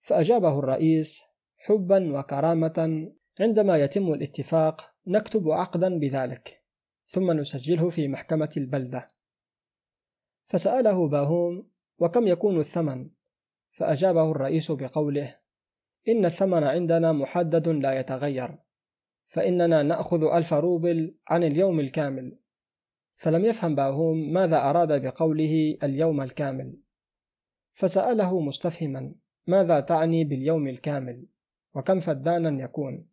فأجابه 0.00 0.58
الرئيس 0.58 1.22
حبا 1.56 2.18
وكرامة 2.18 3.10
عندما 3.40 3.76
يتم 3.76 4.12
الاتفاق 4.12 4.94
نكتب 5.06 5.50
عقدا 5.50 5.98
بذلك 5.98 6.62
ثم 7.06 7.30
نسجله 7.30 7.90
في 7.90 8.08
محكمة 8.08 8.50
البلدة. 8.56 9.08
فسأله 10.46 11.08
باهوم 11.08 11.70
وكم 11.98 12.26
يكون 12.26 12.58
الثمن؟ 12.58 13.10
فأجابه 13.70 14.30
الرئيس 14.30 14.72
بقوله 14.72 15.36
إن 16.08 16.24
الثمن 16.24 16.64
عندنا 16.64 17.12
محدد 17.12 17.68
لا 17.68 18.00
يتغير 18.00 18.58
فإننا 19.26 19.82
نأخذ 19.82 20.24
ألف 20.24 20.54
روبل 20.54 21.14
عن 21.28 21.44
اليوم 21.44 21.80
الكامل. 21.80 22.38
فلم 23.16 23.44
يفهم 23.44 23.74
باهوم 23.74 24.32
ماذا 24.32 24.70
أراد 24.70 25.02
بقوله 25.02 25.78
اليوم 25.82 26.20
الكامل 26.20 26.80
فسأله 27.72 28.40
مستفهما 28.40 29.14
ماذا 29.46 29.80
تعني 29.80 30.24
باليوم 30.24 30.68
الكامل؟ 30.68 31.26
وكم 31.74 32.00
فدانا 32.00 32.64
يكون؟ 32.64 33.09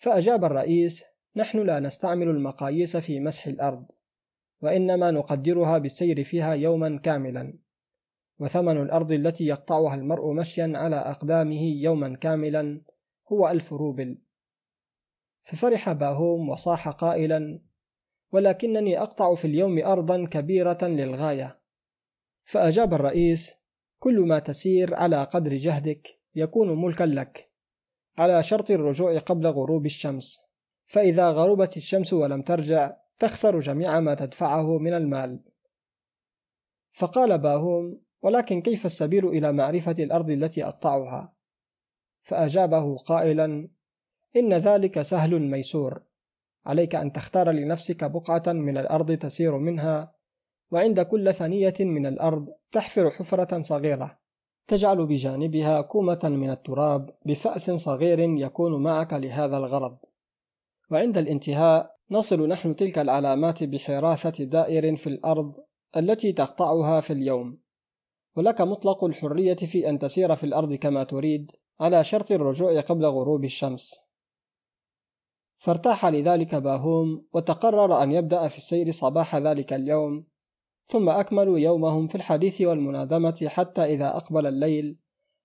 فأجاب 0.00 0.44
الرئيس 0.44 1.04
نحن 1.36 1.58
لا 1.66 1.80
نستعمل 1.80 2.28
المقاييس 2.28 2.96
في 2.96 3.20
مسح 3.20 3.46
الأرض 3.46 3.92
وإنما 4.62 5.10
نقدرها 5.10 5.78
بالسير 5.78 6.24
فيها 6.24 6.54
يوما 6.54 6.98
كاملا 6.98 7.58
وثمن 8.38 8.82
الأرض 8.82 9.12
التي 9.12 9.46
يقطعها 9.46 9.94
المرء 9.94 10.32
مشيا 10.32 10.72
على 10.76 10.96
أقدامه 10.96 11.62
يوما 11.62 12.16
كاملا 12.16 12.80
هو 13.32 13.48
ألف 13.48 13.72
روبل. 13.72 14.18
ففرح 15.44 15.92
باهوم 15.92 16.48
وصاح 16.48 16.88
قائلا 16.88 17.60
ولكنني 18.32 18.98
أقطع 18.98 19.34
في 19.34 19.44
اليوم 19.44 19.78
أرضا 19.78 20.26
كبيرة 20.26 20.78
للغاية. 20.82 21.60
فأجاب 22.44 22.94
الرئيس 22.94 23.54
كل 23.98 24.20
ما 24.20 24.38
تسير 24.38 24.94
على 24.94 25.24
قدر 25.24 25.54
جهدك 25.54 26.20
يكون 26.34 26.82
ملكا 26.82 27.04
لك. 27.04 27.49
على 28.20 28.42
شرط 28.42 28.70
الرجوع 28.70 29.18
قبل 29.18 29.46
غروب 29.46 29.86
الشمس. 29.86 30.40
فإذا 30.86 31.30
غربت 31.30 31.76
الشمس 31.76 32.12
ولم 32.12 32.42
ترجع 32.42 32.96
تخسر 33.18 33.58
جميع 33.58 34.00
ما 34.00 34.14
تدفعه 34.14 34.78
من 34.78 34.94
المال. 34.94 35.40
فقال 36.92 37.38
باهوم 37.38 38.00
ولكن 38.22 38.62
كيف 38.62 38.86
السبيل 38.86 39.28
إلى 39.28 39.52
معرفة 39.52 39.94
الأرض 39.98 40.30
التي 40.30 40.64
أقطعها؟ 40.64 41.34
فأجابه 42.20 42.96
قائلا 42.96 43.68
إن 44.36 44.54
ذلك 44.54 45.02
سهل 45.02 45.38
ميسور. 45.38 46.02
عليك 46.66 46.94
أن 46.94 47.12
تختار 47.12 47.50
لنفسك 47.50 48.04
بقعة 48.04 48.52
من 48.52 48.78
الأرض 48.78 49.12
تسير 49.12 49.58
منها 49.58 50.14
وعند 50.70 51.00
كل 51.00 51.34
ثنية 51.34 51.74
من 51.80 52.06
الأرض 52.06 52.48
تحفر 52.70 53.10
حفرة 53.10 53.62
صغيرة. 53.62 54.19
تجعل 54.70 55.06
بجانبها 55.06 55.80
كومة 55.80 56.20
من 56.24 56.50
التراب 56.50 57.10
بفأس 57.26 57.70
صغير 57.70 58.18
يكون 58.20 58.82
معك 58.82 59.12
لهذا 59.12 59.56
الغرض. 59.56 59.98
وعند 60.90 61.18
الانتهاء 61.18 61.96
نصل 62.10 62.48
نحن 62.48 62.76
تلك 62.76 62.98
العلامات 62.98 63.64
بحراثة 63.64 64.44
دائر 64.44 64.96
في 64.96 65.06
الأرض 65.06 65.54
التي 65.96 66.32
تقطعها 66.32 67.00
في 67.00 67.12
اليوم. 67.12 67.58
ولك 68.36 68.60
مطلق 68.60 69.04
الحرية 69.04 69.54
في 69.54 69.88
أن 69.88 69.98
تسير 69.98 70.36
في 70.36 70.44
الأرض 70.44 70.74
كما 70.74 71.04
تريد 71.04 71.52
على 71.80 72.04
شرط 72.04 72.32
الرجوع 72.32 72.80
قبل 72.80 73.06
غروب 73.06 73.44
الشمس. 73.44 74.00
فارتاح 75.56 76.06
لذلك 76.06 76.54
باهوم 76.54 77.26
وتقرر 77.32 78.02
أن 78.02 78.12
يبدأ 78.12 78.48
في 78.48 78.56
السير 78.56 78.90
صباح 78.90 79.36
ذلك 79.36 79.72
اليوم 79.72 80.29
ثم 80.90 81.08
أكملوا 81.08 81.58
يومهم 81.58 82.06
في 82.06 82.14
الحديث 82.14 82.60
والمنادمة 82.60 83.46
حتى 83.48 83.84
إذا 83.84 84.16
أقبل 84.16 84.46
الليل 84.46 84.96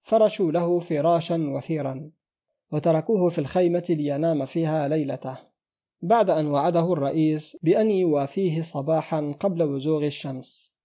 فرشوا 0.02 0.52
له 0.52 0.80
فراشا 0.80 1.50
وثيرا 1.50 2.12
وتركوه 2.72 3.30
في 3.30 3.40
الخيمة 3.40 3.86
لينام 3.90 4.46
فيها 4.46 4.88
ليلته. 4.88 5.38
بعد 6.02 6.30
أن 6.30 6.48
وعده 6.48 6.94
الرئيس 6.94 7.58
بأن 7.62 7.92
يوافيه 7.92 8.62
صباحا 8.62 9.32
قبل 9.40 9.64
وزوغ 9.64 10.06
الشمس. 10.06 10.76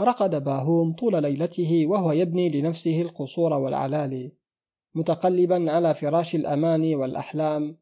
رقد 0.00 0.44
باهوم 0.44 0.92
طول 0.92 1.22
ليلته 1.22 1.86
وهو 1.86 2.12
يبني 2.12 2.48
لنفسه 2.48 3.02
القصور 3.02 3.52
والعلالي 3.52 4.32
متقلبا 4.94 5.72
على 5.72 5.94
فراش 5.94 6.34
الأمان 6.34 6.94
والأحلام 6.94 7.78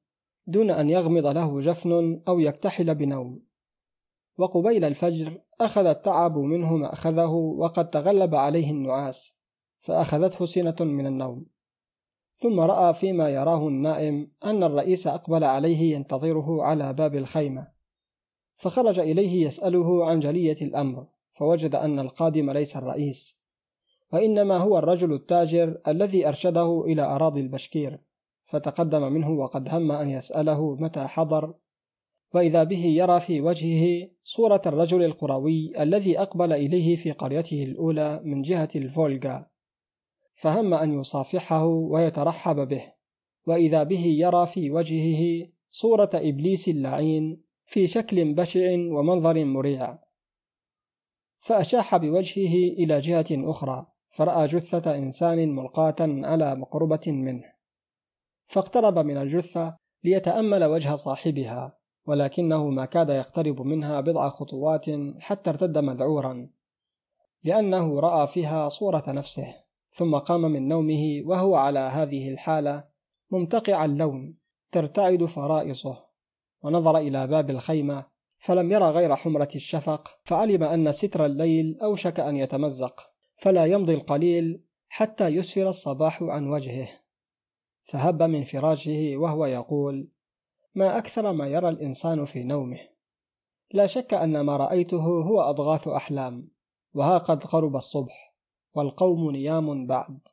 دون 0.46 0.70
أن 0.70 0.90
يغمض 0.90 1.26
له 1.26 1.60
جفن 1.60 2.22
أو 2.28 2.40
يكتحل 2.40 2.94
بنوم. 2.94 3.47
وقبيل 4.38 4.84
الفجر 4.84 5.40
أخذ 5.60 5.86
التعب 5.86 6.38
منه 6.38 6.76
ما 6.76 6.92
أخذه 6.92 7.30
وقد 7.34 7.90
تغلب 7.90 8.34
عليه 8.34 8.70
النعاس 8.70 9.38
فأخذته 9.80 10.44
سنة 10.44 10.76
من 10.80 11.06
النوم. 11.06 11.46
ثم 12.36 12.60
رأى 12.60 12.94
فيما 12.94 13.30
يراه 13.30 13.68
النائم 13.68 14.30
أن 14.44 14.62
الرئيس 14.62 15.06
أقبل 15.06 15.44
عليه 15.44 15.94
ينتظره 15.94 16.62
على 16.62 16.92
باب 16.92 17.14
الخيمة 17.14 17.68
فخرج 18.56 18.98
إليه 18.98 19.46
يسأله 19.46 20.06
عن 20.06 20.20
جلية 20.20 20.56
الأمر 20.62 21.06
فوجد 21.32 21.74
أن 21.74 21.98
القادم 21.98 22.50
ليس 22.50 22.76
الرئيس 22.76 23.38
وإنما 24.12 24.56
هو 24.56 24.78
الرجل 24.78 25.12
التاجر 25.12 25.80
الذي 25.88 26.28
أرشده 26.28 26.84
إلى 26.86 27.02
أراضي 27.02 27.40
البشكير 27.40 28.00
فتقدم 28.46 29.12
منه 29.12 29.30
وقد 29.30 29.68
هم 29.68 29.92
أن 29.92 30.10
يسأله 30.10 30.74
متى 30.74 31.06
حضر 31.06 31.54
وإذا 32.34 32.64
به 32.64 32.84
يرى 32.84 33.20
في 33.20 33.40
وجهه 33.40 34.10
صورة 34.22 34.62
الرجل 34.66 35.04
القروي 35.04 35.82
الذي 35.82 36.18
أقبل 36.18 36.52
إليه 36.52 36.96
في 36.96 37.12
قريته 37.12 37.62
الأولى 37.62 38.20
من 38.24 38.42
جهة 38.42 38.68
الفولغا 38.76 39.46
فهم 40.34 40.74
أن 40.74 41.00
يصافحه 41.00 41.64
ويترحب 41.64 42.68
به 42.68 42.92
وإذا 43.46 43.82
به 43.82 44.04
يرى 44.06 44.46
في 44.46 44.70
وجهه 44.70 45.48
صورة 45.70 46.10
إبليس 46.14 46.68
اللعين 46.68 47.42
في 47.66 47.86
شكل 47.86 48.34
بشع 48.34 48.72
ومنظر 48.72 49.44
مريع. 49.44 49.98
فأشاح 51.40 51.96
بوجهه 51.96 52.54
إلى 52.54 53.00
جهة 53.00 53.26
أخرى 53.30 53.86
فرأى 54.10 54.46
جثة 54.46 54.94
إنسان 54.98 55.54
ملقاة 55.54 55.96
على 56.00 56.54
مقربة 56.54 57.00
منه 57.06 57.52
فاقترب 58.46 58.98
من 58.98 59.16
الجثة 59.16 59.76
ليتأمل 60.04 60.64
وجه 60.64 60.94
صاحبها. 60.94 61.77
ولكنه 62.08 62.68
ما 62.68 62.84
كاد 62.84 63.08
يقترب 63.08 63.62
منها 63.62 64.00
بضع 64.00 64.28
خطوات 64.28 64.86
حتى 65.18 65.50
ارتد 65.50 65.78
مذعورا 65.78 66.50
لأنه 67.44 68.00
رأى 68.00 68.26
فيها 68.26 68.68
صورة 68.68 69.04
نفسه 69.08 69.54
ثم 69.90 70.16
قام 70.16 70.40
من 70.40 70.68
نومه 70.68 71.22
وهو 71.24 71.54
على 71.54 71.78
هذه 71.78 72.28
الحالة 72.28 72.84
ممتقع 73.30 73.84
اللون 73.84 74.38
ترتعد 74.72 75.24
فرائصه. 75.24 76.08
ونظر 76.62 76.98
إلى 76.98 77.26
باب 77.26 77.50
الخيمة 77.50 78.06
فلم 78.38 78.72
يرى 78.72 78.90
غير 78.90 79.14
حمرة 79.14 79.48
الشفق 79.54 80.08
فعلم 80.24 80.62
أن 80.62 80.92
ستر 80.92 81.26
الليل 81.26 81.78
أوشك 81.82 82.20
أن 82.20 82.36
يتمزق 82.36 83.10
فلا 83.36 83.64
يمضي 83.64 83.94
القليل 83.94 84.64
حتى 84.88 85.28
يسفر 85.28 85.68
الصباح 85.68 86.22
عن 86.22 86.48
وجهه. 86.48 86.88
فهب 87.84 88.22
من 88.22 88.44
فراشه 88.44 89.16
وهو 89.16 89.46
يقول 89.46 90.08
ما 90.78 90.98
أكثر 90.98 91.32
ما 91.32 91.48
يرى 91.48 91.68
الإنسان 91.68 92.24
في 92.24 92.44
نومه. 92.44 92.78
لا 93.72 93.86
شك 93.86 94.14
أن 94.14 94.40
ما 94.40 94.56
رأيته 94.56 95.02
هو 95.02 95.40
أضغاث 95.40 95.88
أحلام 95.88 96.48
وها 96.94 97.18
قد 97.18 97.44
قرب 97.44 97.76
الصبح 97.76 98.34
والقوم 98.74 99.30
نيام 99.30 99.86
بعد. 99.86 100.28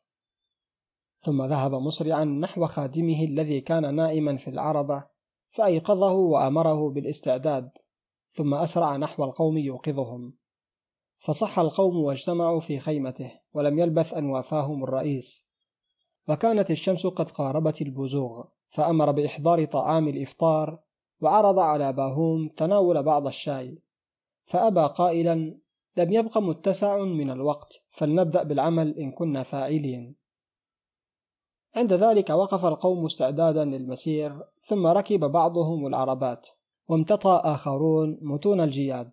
ثم 1.18 1.44
ذهب 1.46 1.74
مسرعا 1.74 2.24
نحو 2.24 2.66
خادمه 2.66 3.24
الذي 3.24 3.62
كان 3.62 3.96
نائما 3.96 4.38
في 4.38 4.50
العربة 4.50 5.06
فأيقظه 5.50 6.14
وأمره 6.14 6.90
بالاستعداد 6.90 7.72
ثم 8.30 8.54
أسرع 8.54 8.98
نحو 8.98 9.24
القوم 9.24 9.58
يوقظهم. 9.58 10.34
فصح 11.18 11.60
القوم 11.60 11.98
واجتمعوا 11.98 12.60
في 12.60 12.80
خيمته 12.80 13.32
ولم 13.54 13.80
يلبث 13.80 14.14
أن 14.14 14.26
وافاهم 14.26 14.84
الرئيس. 14.84 15.48
وكانت 16.30 16.72
الشمس 16.72 17.08
قد 17.08 17.32
قاربت 17.32 17.82
البزوغ. 17.82 18.44
فأمر 18.70 19.12
بإحضار 19.12 19.66
طعام 19.66 20.08
الإفطار 20.08 20.80
وعرض 21.22 21.60
على 21.60 21.94
باهوم 21.94 22.48
تناول 22.48 23.04
بعض 23.04 23.28
الشاي. 23.28 23.82
فأبى 24.46 24.82
قائلا 24.82 25.58
لم 25.98 26.14
يبق 26.14 26.38
متسع 26.38 26.98
من 26.98 27.30
الوقت 27.30 27.82
فلنبدأ 27.90 28.44
بالعمل 28.44 28.98
إن 28.98 29.12
كنا 29.12 29.44
فاعلين. 29.44 30.16
عند 31.76 31.94
ذلك 31.94 32.30
وقف 32.30 32.66
القوم 32.66 33.06
استعدادا 33.06 33.66
للمسير 33.66 34.44
ثم 34.62 34.88
ركب 34.88 35.20
بعضهم 35.20 35.88
العربات 35.88 36.50
وامتطى 36.90 37.42
آخرون 37.44 38.20
متون 38.22 38.62
الجياد. 38.62 39.12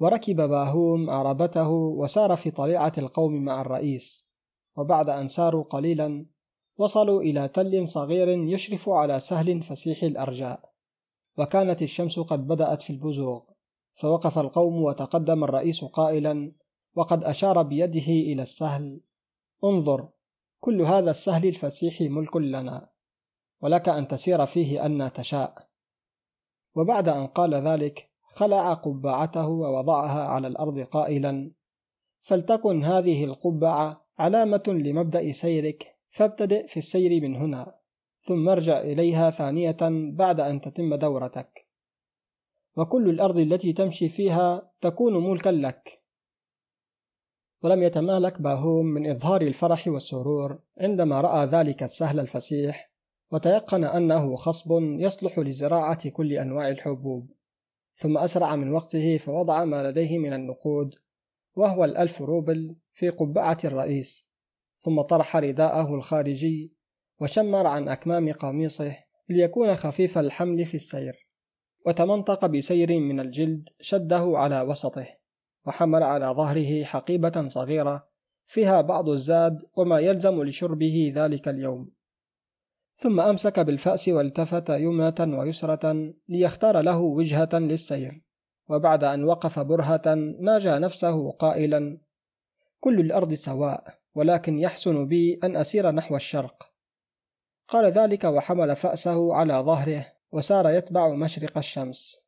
وركب 0.00 0.36
باهوم 0.36 1.10
عربته 1.10 1.70
وسار 1.70 2.36
في 2.36 2.50
طليعة 2.50 2.92
القوم 2.98 3.44
مع 3.44 3.60
الرئيس 3.60 4.26
وبعد 4.76 5.08
أن 5.08 5.28
ساروا 5.28 5.62
قليلا 5.62 6.26
وصلوا 6.80 7.22
إلى 7.22 7.48
تل 7.48 7.88
صغير 7.88 8.28
يشرف 8.28 8.88
على 8.88 9.20
سهل 9.20 9.62
فسيح 9.62 10.02
الأرجاء. 10.02 10.72
وكانت 11.38 11.82
الشمس 11.82 12.18
قد 12.18 12.46
بدأت 12.46 12.82
في 12.82 12.90
البزوغ. 12.90 13.40
فوقف 13.94 14.38
القوم 14.38 14.82
وتقدم 14.82 15.44
الرئيس 15.44 15.84
قائلا 15.84 16.52
وقد 16.94 17.24
أشار 17.24 17.62
بيده 17.62 18.06
إلى 18.08 18.42
السهل. 18.42 19.00
انظر 19.64 20.08
كل 20.60 20.82
هذا 20.82 21.10
السهل 21.10 21.48
الفسيح 21.48 22.00
ملك 22.00 22.36
لنا. 22.36 22.90
ولك 23.60 23.88
أن 23.88 24.08
تسير 24.08 24.46
فيه 24.46 24.86
أن 24.86 25.12
تشاء. 25.12 25.68
وبعد 26.74 27.08
أن 27.08 27.26
قال 27.26 27.54
ذلك 27.54 28.10
خلع 28.32 28.74
قبعته 28.74 29.48
ووضعها 29.48 30.24
على 30.24 30.46
الأرض 30.46 30.78
قائلا 30.78 31.52
فلتكن 32.20 32.84
هذه 32.84 33.24
القبعة 33.24 34.06
علامة 34.18 34.62
لمبدأ 34.66 35.32
سيرك 35.32 35.99
فابتدئ 36.10 36.66
في 36.66 36.76
السير 36.76 37.22
من 37.22 37.36
هنا 37.36 37.80
ثم 38.22 38.48
ارجع 38.48 38.80
إليها 38.80 39.30
ثانية 39.30 39.76
بعد 40.12 40.40
أن 40.40 40.60
تتم 40.60 40.94
دورتك. 40.94 41.66
وكل 42.76 43.10
الأرض 43.10 43.38
التي 43.38 43.72
تمشي 43.72 44.08
فيها 44.08 44.72
تكون 44.80 45.30
ملكا 45.30 45.48
لك. 45.48 46.02
ولم 47.62 47.82
يتمالك 47.82 48.40
باهوم 48.40 48.86
من 48.86 49.10
إظهار 49.10 49.42
الفرح 49.42 49.88
والسرور 49.88 50.58
عندما 50.80 51.20
رأى 51.20 51.46
ذلك 51.46 51.82
السهل 51.82 52.20
الفسيح 52.20 52.92
وتيقن 53.32 53.84
أنه 53.84 54.36
خصب 54.36 54.72
يصلح 54.80 55.38
لزراعة 55.38 56.08
كل 56.08 56.32
أنواع 56.32 56.68
الحبوب. 56.68 57.30
ثم 57.96 58.18
أسرع 58.18 58.56
من 58.56 58.72
وقته 58.72 59.18
فوضع 59.18 59.64
ما 59.64 59.90
لديه 59.90 60.18
من 60.18 60.32
النقود 60.32 60.94
وهو 61.56 61.84
الألف 61.84 62.22
روبل 62.22 62.76
في 62.92 63.08
قبعة 63.08 63.58
الرئيس. 63.64 64.29
ثم 64.80 65.00
طرح 65.00 65.36
رداءه 65.36 65.94
الخارجي 65.94 66.74
وشمر 67.20 67.66
عن 67.66 67.88
أكمام 67.88 68.32
قميصه 68.32 68.96
ليكون 69.28 69.76
خفيف 69.76 70.18
الحمل 70.18 70.64
في 70.64 70.74
السير 70.74 71.28
وتمنطق 71.86 72.46
بسير 72.46 72.98
من 72.98 73.20
الجلد 73.20 73.68
شده 73.80 74.32
على 74.34 74.60
وسطه 74.60 75.06
وحمل 75.66 76.02
على 76.02 76.26
ظهره 76.26 76.84
حقيبة 76.84 77.48
صغيرة 77.48 78.08
فيها 78.46 78.80
بعض 78.80 79.08
الزاد 79.08 79.62
وما 79.76 79.98
يلزم 79.98 80.42
لشربه 80.42 81.12
ذلك 81.16 81.48
اليوم. 81.48 81.90
ثم 82.96 83.20
أمسك 83.20 83.60
بالفأس 83.60 84.08
والتفت 84.08 84.70
يمنة 84.70 85.38
ويسرة 85.38 86.14
ليختار 86.28 86.80
له 86.80 86.98
وجهة 86.98 87.48
للسير 87.52 88.22
وبعد 88.68 89.04
أن 89.04 89.24
وقف 89.24 89.58
برهة 89.58 90.14
ناجى 90.40 90.70
نفسه 90.70 91.30
قائلا 91.30 92.00
كل 92.80 93.00
الأرض 93.00 93.34
سواء. 93.34 93.99
ولكن 94.14 94.58
يحسن 94.58 95.06
بي 95.06 95.40
أن 95.44 95.56
أسير 95.56 95.90
نحو 95.90 96.16
الشرق. 96.16 96.70
قال 97.68 97.86
ذلك 97.86 98.24
وحمل 98.24 98.76
فأسه 98.76 99.34
على 99.34 99.54
ظهره 99.54 100.06
وسار 100.32 100.70
يتبع 100.70 101.08
مشرق 101.08 101.58
الشمس. 101.58 102.20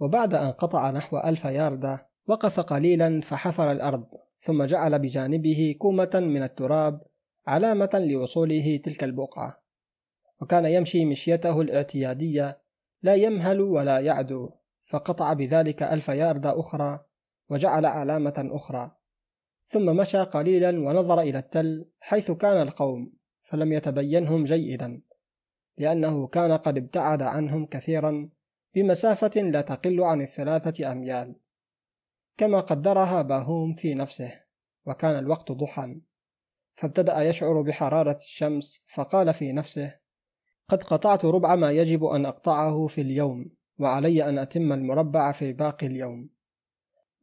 وبعد 0.00 0.34
أن 0.34 0.50
قطع 0.50 0.90
نحو 0.90 1.18
ألف 1.18 1.44
ياردة 1.44 2.08
وقف 2.26 2.60
قليلا 2.60 3.20
فحفر 3.20 3.72
الأرض 3.72 4.06
ثم 4.38 4.64
جعل 4.64 4.98
بجانبه 4.98 5.74
كومة 5.78 6.10
من 6.14 6.42
التراب 6.42 7.02
علامة 7.46 8.06
لوصوله 8.10 8.80
تلك 8.84 9.04
البقعة. 9.04 9.62
وكان 10.40 10.64
يمشي 10.64 11.04
مشيته 11.04 11.60
الاعتيادية 11.60 12.60
لا 13.02 13.14
يمهل 13.14 13.60
ولا 13.60 13.98
يعدو 13.98 14.50
فقطع 14.84 15.32
بذلك 15.32 15.82
ألف 15.82 16.08
ياردة 16.08 16.60
أخرى 16.60 17.04
وجعل 17.48 17.86
علامة 17.86 18.48
أخرى. 18.52 18.99
ثم 19.70 19.96
مشى 19.96 20.18
قليلا 20.18 20.68
ونظر 20.68 21.20
إلى 21.20 21.38
التل 21.38 21.88
حيث 22.00 22.30
كان 22.30 22.62
القوم 22.62 23.12
فلم 23.42 23.72
يتبينهم 23.72 24.44
جيدا 24.44 25.02
لأنه 25.78 26.26
كان 26.26 26.52
قد 26.52 26.76
ابتعد 26.76 27.22
عنهم 27.22 27.66
كثيرا 27.66 28.30
بمسافة 28.74 29.40
لا 29.40 29.60
تقل 29.60 30.00
عن 30.00 30.22
الثلاثة 30.22 30.92
أميال. 30.92 31.36
كما 32.36 32.60
قدرها 32.60 33.22
باهوم 33.22 33.74
في 33.74 33.94
نفسه 33.94 34.32
وكان 34.86 35.18
الوقت 35.18 35.52
ضحى 35.52 36.00
فابتدأ 36.74 37.20
يشعر 37.20 37.62
بحرارة 37.62 38.16
الشمس 38.16 38.84
فقال 38.94 39.34
في 39.34 39.52
نفسه 39.52 39.94
قد 40.68 40.82
قطعت 40.82 41.24
ربع 41.24 41.54
ما 41.54 41.70
يجب 41.70 42.04
أن 42.04 42.26
أقطعه 42.26 42.86
في 42.86 43.00
اليوم 43.00 43.50
وعلي 43.78 44.28
أن 44.28 44.38
أتم 44.38 44.72
المربع 44.72 45.32
في 45.32 45.52
باقي 45.52 45.86
اليوم. 45.86 46.39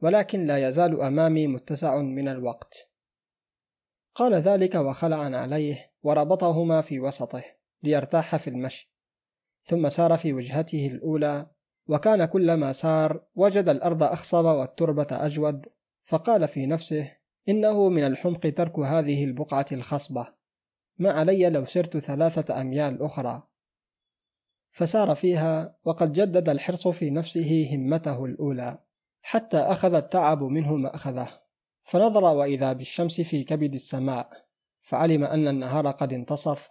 ولكن 0.02 0.48
لا 0.48 0.68
يزال 0.68 1.02
أمامي 1.02 1.48
متسع 1.48 2.02
من 2.02 2.28
الوقت. 2.28 2.90
قال 4.16 4.34
ذلك 4.34 4.76
وخلع 4.76 5.18
عليه 5.18 5.92
وربطهما 6.04 6.82
في 6.82 7.00
وسطه 7.00 7.44
ليرتاح 7.84 8.36
في 8.36 8.50
المشي 8.50 8.94
ثم 9.66 9.90
سار 9.90 10.18
في 10.18 10.34
وجهته 10.34 10.88
الأولى 10.88 11.48
وكان 11.88 12.26
كلما 12.26 12.72
سار 12.72 13.24
وجد 13.36 13.70
الأرض 13.70 14.04
أخصب 14.04 14.46
والتربة 14.46 15.08
أجود 15.12 15.66
فقال 16.02 16.48
في 16.48 16.66
نفسه 16.66 17.12
إنه 17.50 17.90
من 17.90 18.04
الحمق 18.08 18.40
ترك 18.40 18.80
هذه 18.80 19.24
البقعة 19.24 19.66
الخصبة. 19.72 20.28
ما 20.98 21.12
علي 21.12 21.50
لو 21.50 21.66
سرت 21.66 21.98
ثلاثة 21.98 22.62
أميال 22.62 23.02
أخرى. 23.02 23.48
فسار 24.72 25.16
فيها 25.16 25.78
وقد 25.86 26.12
جدد 26.12 26.50
الحرص 26.50 26.88
في 26.88 27.10
نفسه 27.10 27.76
همته 27.76 28.26
الأولى. 28.26 28.80
حتى 29.30 29.58
أخذ 29.58 29.94
التعب 29.94 30.44
منه 30.44 30.76
مأخذه 30.76 31.28
فنظر 31.84 32.24
وإذا 32.24 32.74
بالشمس 32.74 33.22
في 33.22 33.44
كبد 33.44 33.74
السماء 33.74 34.30
فعلم 34.82 35.24
أن 35.24 35.48
النهار 35.48 35.88
قد 35.88 36.14
انتصف. 36.14 36.70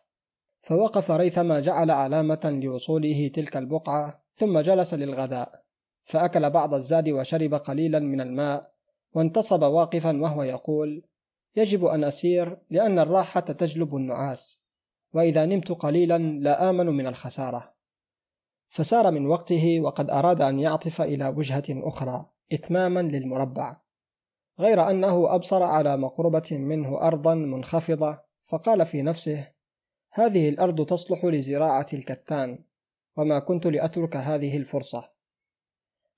فوقف 0.62 1.10
ريثما 1.10 1.60
جعل 1.60 1.90
علامة 1.90 2.60
لوصوله 2.62 3.30
تلك 3.34 3.56
البقعة 3.56 4.24
ثم 4.32 4.60
جلس 4.60 4.94
للغداء. 4.94 5.62
فأكل 6.02 6.50
بعض 6.50 6.74
الزاد 6.74 7.08
وشرب 7.08 7.54
قليلا 7.54 7.98
من 7.98 8.20
الماء 8.20 8.72
وانتصب 9.14 9.62
واقفا 9.62 10.20
وهو 10.20 10.42
يقول 10.42 11.02
يجب 11.56 11.84
أن 11.84 12.04
أسير 12.04 12.58
لأن 12.70 12.98
الراحة 12.98 13.40
تجلب 13.40 13.96
النعاس. 13.96 14.60
وإذا 15.14 15.46
نمت 15.46 15.72
قليلا 15.72 16.18
لا 16.18 16.70
آمن 16.70 16.86
من 16.86 17.06
الخسارة. 17.06 17.74
فسار 18.68 19.10
من 19.10 19.26
وقته 19.26 19.80
وقد 19.80 20.10
أراد 20.10 20.40
أن 20.40 20.60
يعطف 20.60 21.00
إلى 21.00 21.28
وجهة 21.28 21.64
أخرى. 21.70 22.35
إتماما 22.52 23.00
للمربع 23.00 23.76
غير 24.58 24.90
أنه 24.90 25.34
أبصر 25.34 25.62
على 25.62 25.96
مقربة 25.96 26.48
منه 26.52 27.00
أرضا 27.00 27.34
منخفضة 27.34 28.18
فقال 28.44 28.86
في 28.86 29.02
نفسه 29.02 29.48
هذه 30.12 30.48
الأرض 30.48 30.86
تصلح 30.86 31.24
لزراعة 31.24 31.86
الكتان 31.92 32.64
وما 33.16 33.38
كنت 33.38 33.66
لأترك 33.66 34.16
هذه 34.16 34.56
الفرصة. 34.56 35.10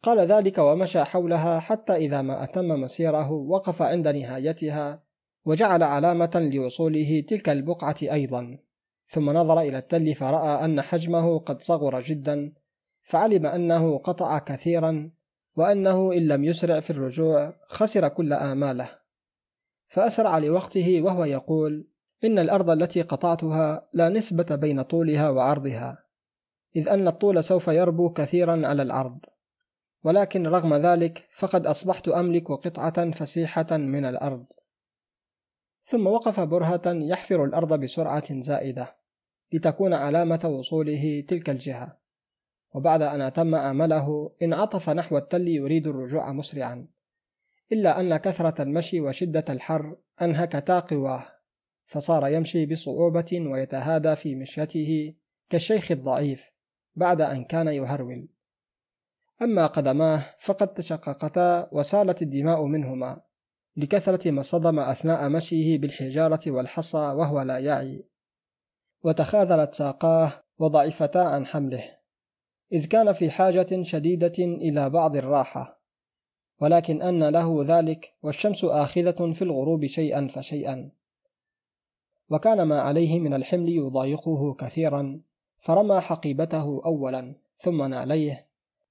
قال 0.02 0.20
ذلك 0.20 0.58
ومشى 0.58 1.04
حولها 1.04 1.60
حتى 1.60 1.96
إذا 1.96 2.22
ما 2.22 2.44
أتم 2.44 2.68
مسيره 2.68 3.30
وقف 3.30 3.82
عند 3.82 4.08
نهايتها 4.08 5.02
وجعل 5.44 5.82
علامة 5.82 6.50
لوصوله 6.54 7.24
تلك 7.28 7.48
البقعة 7.48 7.96
أيضا. 8.02 8.58
ثم 9.06 9.30
نظر 9.30 9.60
إلى 9.60 9.78
التل 9.78 10.14
فرأى 10.14 10.64
أن 10.64 10.80
حجمه 10.80 11.38
قد 11.38 11.62
صغر 11.62 12.00
جدا 12.00 12.52
فعلم 13.02 13.46
أنه 13.46 13.98
قطع 13.98 14.38
كثيرا 14.38 15.10
وأنه 15.58 16.12
إن 16.12 16.28
لم 16.28 16.44
يسرع 16.44 16.80
في 16.80 16.90
الرجوع 16.90 17.54
خسر 17.68 18.08
كل 18.08 18.32
آماله. 18.32 18.90
فأسرع 19.88 20.38
لوقته 20.38 21.02
وهو 21.02 21.24
يقول 21.24 21.88
إن 22.24 22.38
الأرض 22.38 22.70
التي 22.70 23.02
قطعتها 23.02 23.88
لا 23.92 24.08
نسبة 24.08 24.56
بين 24.56 24.82
طولها 24.82 25.30
وعرضها 25.30 26.04
إذ 26.76 26.88
أن 26.88 27.08
الطول 27.08 27.44
سوف 27.44 27.68
يربو 27.68 28.12
كثيرا 28.12 28.66
على 28.66 28.82
العرض 28.82 29.18
ولكن 30.04 30.46
رغم 30.46 30.74
ذلك 30.74 31.28
فقد 31.32 31.66
أصبحت 31.66 32.08
أملك 32.08 32.52
قطعة 32.52 33.10
فسيحة 33.10 33.76
من 33.76 34.04
الأرض. 34.04 34.46
ثم 35.82 36.06
وقف 36.06 36.40
برهة 36.40 36.82
يحفر 36.86 37.44
الأرض 37.44 37.80
بسرعة 37.80 38.40
زائدة 38.40 38.96
لتكون 39.52 39.94
علامة 39.94 40.40
وصوله 40.44 41.24
تلك 41.28 41.50
الجهة. 41.50 41.97
وبعد 42.74 43.02
أن 43.02 43.20
أتم 43.20 43.54
آمله 43.54 44.32
انعطف 44.42 44.90
نحو 44.90 45.18
التل 45.18 45.48
يريد 45.48 45.86
الرجوع 45.86 46.32
مسرعا 46.32 46.88
إلا 47.72 48.00
أن 48.00 48.16
كثرة 48.16 48.62
المشي 48.62 49.00
وشدة 49.00 49.44
الحر 49.48 49.96
أنهكتا 50.22 50.78
قواه 50.78 51.26
فصار 51.86 52.28
يمشي 52.28 52.66
بصعوبة 52.66 53.42
ويتهادى 53.52 54.16
في 54.16 54.34
مشيته 54.34 55.14
كالشيخ 55.50 55.90
الضعيف 55.92 56.50
بعد 56.96 57.20
أن 57.20 57.44
كان 57.44 57.68
يهرول. 57.68 58.28
أما 59.42 59.66
قدماه 59.66 60.22
فقد 60.40 60.74
تشققتا 60.74 61.68
وسالت 61.72 62.22
الدماء 62.22 62.64
منهما 62.64 63.20
لكثرة 63.76 64.30
ما 64.30 64.42
صدم 64.42 64.78
أثناء 64.78 65.28
مشيه 65.28 65.78
بالحجارة 65.78 66.40
والحصى 66.46 66.98
وهو 66.98 67.42
لا 67.42 67.58
يعي. 67.58 68.04
وتخاذلت 69.02 69.74
ساقاه 69.74 70.32
وضعفتا 70.58 71.18
عن 71.18 71.46
حمله. 71.46 71.97
إذ 72.72 72.86
كان 72.86 73.12
في 73.12 73.30
حاجة 73.30 73.82
شديدة 73.82 74.32
إلى 74.38 74.90
بعض 74.90 75.16
الراحة 75.16 75.78
ولكن 76.60 77.02
أن 77.02 77.28
له 77.28 77.64
ذلك 77.68 78.14
والشمس 78.22 78.64
آخذة 78.64 79.32
في 79.32 79.42
الغروب 79.42 79.86
شيئا 79.86 80.28
فشيئا. 80.28 80.90
وكان 82.30 82.62
ما 82.62 82.80
عليه 82.80 83.20
من 83.20 83.34
الحمل 83.34 83.68
يضايقه 83.68 84.54
كثيرا 84.54 85.20
فرمى 85.58 86.00
حقيبته 86.00 86.82
أولا 86.84 87.34
ثم 87.56 87.82
نعليه 87.82 88.46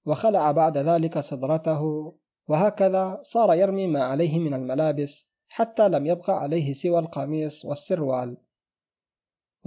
وخلع 0.05 0.51
بعد 0.51 0.77
ذلك 0.77 1.19
صدرته 1.19 2.13
وهكذا 2.47 3.19
صار 3.21 3.53
يرمي 3.53 3.87
ما 3.87 4.03
عليه 4.03 4.39
من 4.39 4.53
الملابس 4.53 5.27
حتى 5.49 5.89
لم 5.89 6.05
يبق 6.05 6.29
عليه 6.29 6.73
سوى 6.73 6.99
القميص 6.99 7.65
والسروال. 7.65 8.37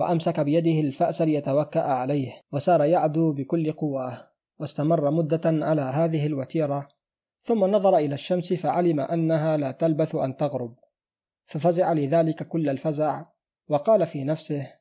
وأمسك 0.01 0.40
بيده 0.40 0.80
الفأس 0.80 1.22
ليتوكأ 1.22 1.80
عليه 1.80 2.40
وسار 2.53 2.84
يعدو 2.84 3.32
بكل 3.32 3.72
قواه 3.72 4.30
واستمر 4.59 5.11
مدة 5.11 5.40
على 5.44 5.82
هذه 5.82 6.26
الوتيرة 6.26 6.88
ثم 7.42 7.64
نظر 7.64 7.96
إلى 7.96 8.14
الشمس 8.14 8.53
فعلم 8.53 9.01
أنها 9.01 9.57
لا 9.57 9.72
تلبث 9.72 10.14
أن 10.14 10.36
تغرب 10.36 10.74
ففزع 11.44 11.92
لذلك 11.92 12.48
كل 12.48 12.68
الفزع 12.68 13.26
وقال 13.68 14.07
في 14.07 14.24
نفسه 14.24 14.72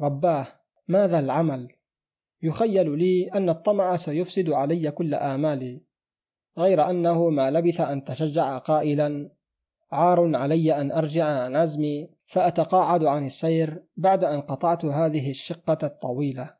رباه 0.00 0.46
ماذا 0.88 1.18
العمل؟ 1.18 1.68
يخيل 2.42 2.98
لي 2.98 3.30
أن 3.34 3.48
الطمع 3.48 3.96
سيفسد 3.96 4.50
علي 4.50 4.90
كل 4.90 5.14
آمالي 5.14 5.82
غير 6.58 6.90
أنه 6.90 7.30
ما 7.30 7.50
لبث 7.50 7.80
أن 7.80 8.04
تشجع 8.04 8.58
قائلا 8.58 9.30
عار 9.92 10.36
علي 10.36 10.80
أن 10.80 10.92
أرجع 10.92 11.24
عن 11.24 11.56
عزمي 11.56 12.08
فأتقاعد 12.26 13.04
عن 13.04 13.26
السير 13.26 13.84
بعد 13.96 14.24
أن 14.24 14.40
قطعت 14.40 14.84
هذه 14.84 15.30
الشقة 15.30 15.78
الطويلة. 15.82 16.54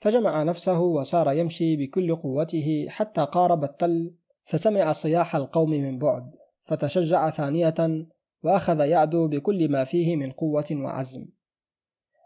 فجمع 0.00 0.42
نفسه 0.42 0.80
وسار 0.80 1.32
يمشي 1.32 1.76
بكل 1.76 2.16
قوته 2.16 2.86
حتى 2.88 3.20
قارب 3.20 3.64
التل 3.64 4.14
فسمع 4.44 4.92
صياح 4.92 5.36
القوم 5.36 5.70
من 5.70 5.98
بعد 5.98 6.36
فتشجع 6.62 7.30
ثانية 7.30 8.06
وأخذ 8.42 8.80
يعدو 8.80 9.28
بكل 9.28 9.70
ما 9.70 9.84
فيه 9.84 10.16
من 10.16 10.32
قوة 10.32 10.66
وعزم. 10.72 11.26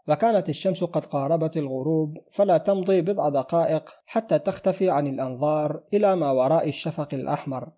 وكانت 0.07 0.49
الشمس 0.49 0.83
قد 0.83 1.05
قاربت 1.05 1.57
الغروب 1.57 2.17
فلا 2.31 2.57
تمضي 2.57 3.01
بضع 3.01 3.29
دقائق 3.29 3.89
حتى 4.05 4.39
تختفي 4.39 4.89
عن 4.89 5.07
الأنظار 5.07 5.83
إلى 5.93 6.15
ما 6.15 6.31
وراء 6.31 6.69
الشفق 6.69 7.13
الأحمر. 7.13 7.71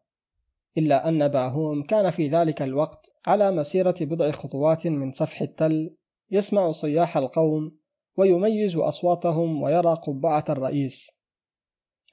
إلا 0.79 1.09
أن 1.09 1.27
باهوم 1.27 1.83
كان 1.83 2.09
في 2.09 2.29
ذلك 2.29 2.61
الوقت 2.61 3.05
على 3.27 3.51
مسيرة 3.51 3.95
بضع 4.01 4.31
خطوات 4.31 4.87
من 4.87 5.11
سفح 5.11 5.41
التل 5.41 5.95
يسمع 6.31 6.71
صياح 6.71 7.17
القوم 7.17 7.79
ويميز 8.17 8.77
أصواتهم 8.77 9.61
ويرى 9.61 9.93
قبعة 9.93 10.45
الرئيس 10.49 11.11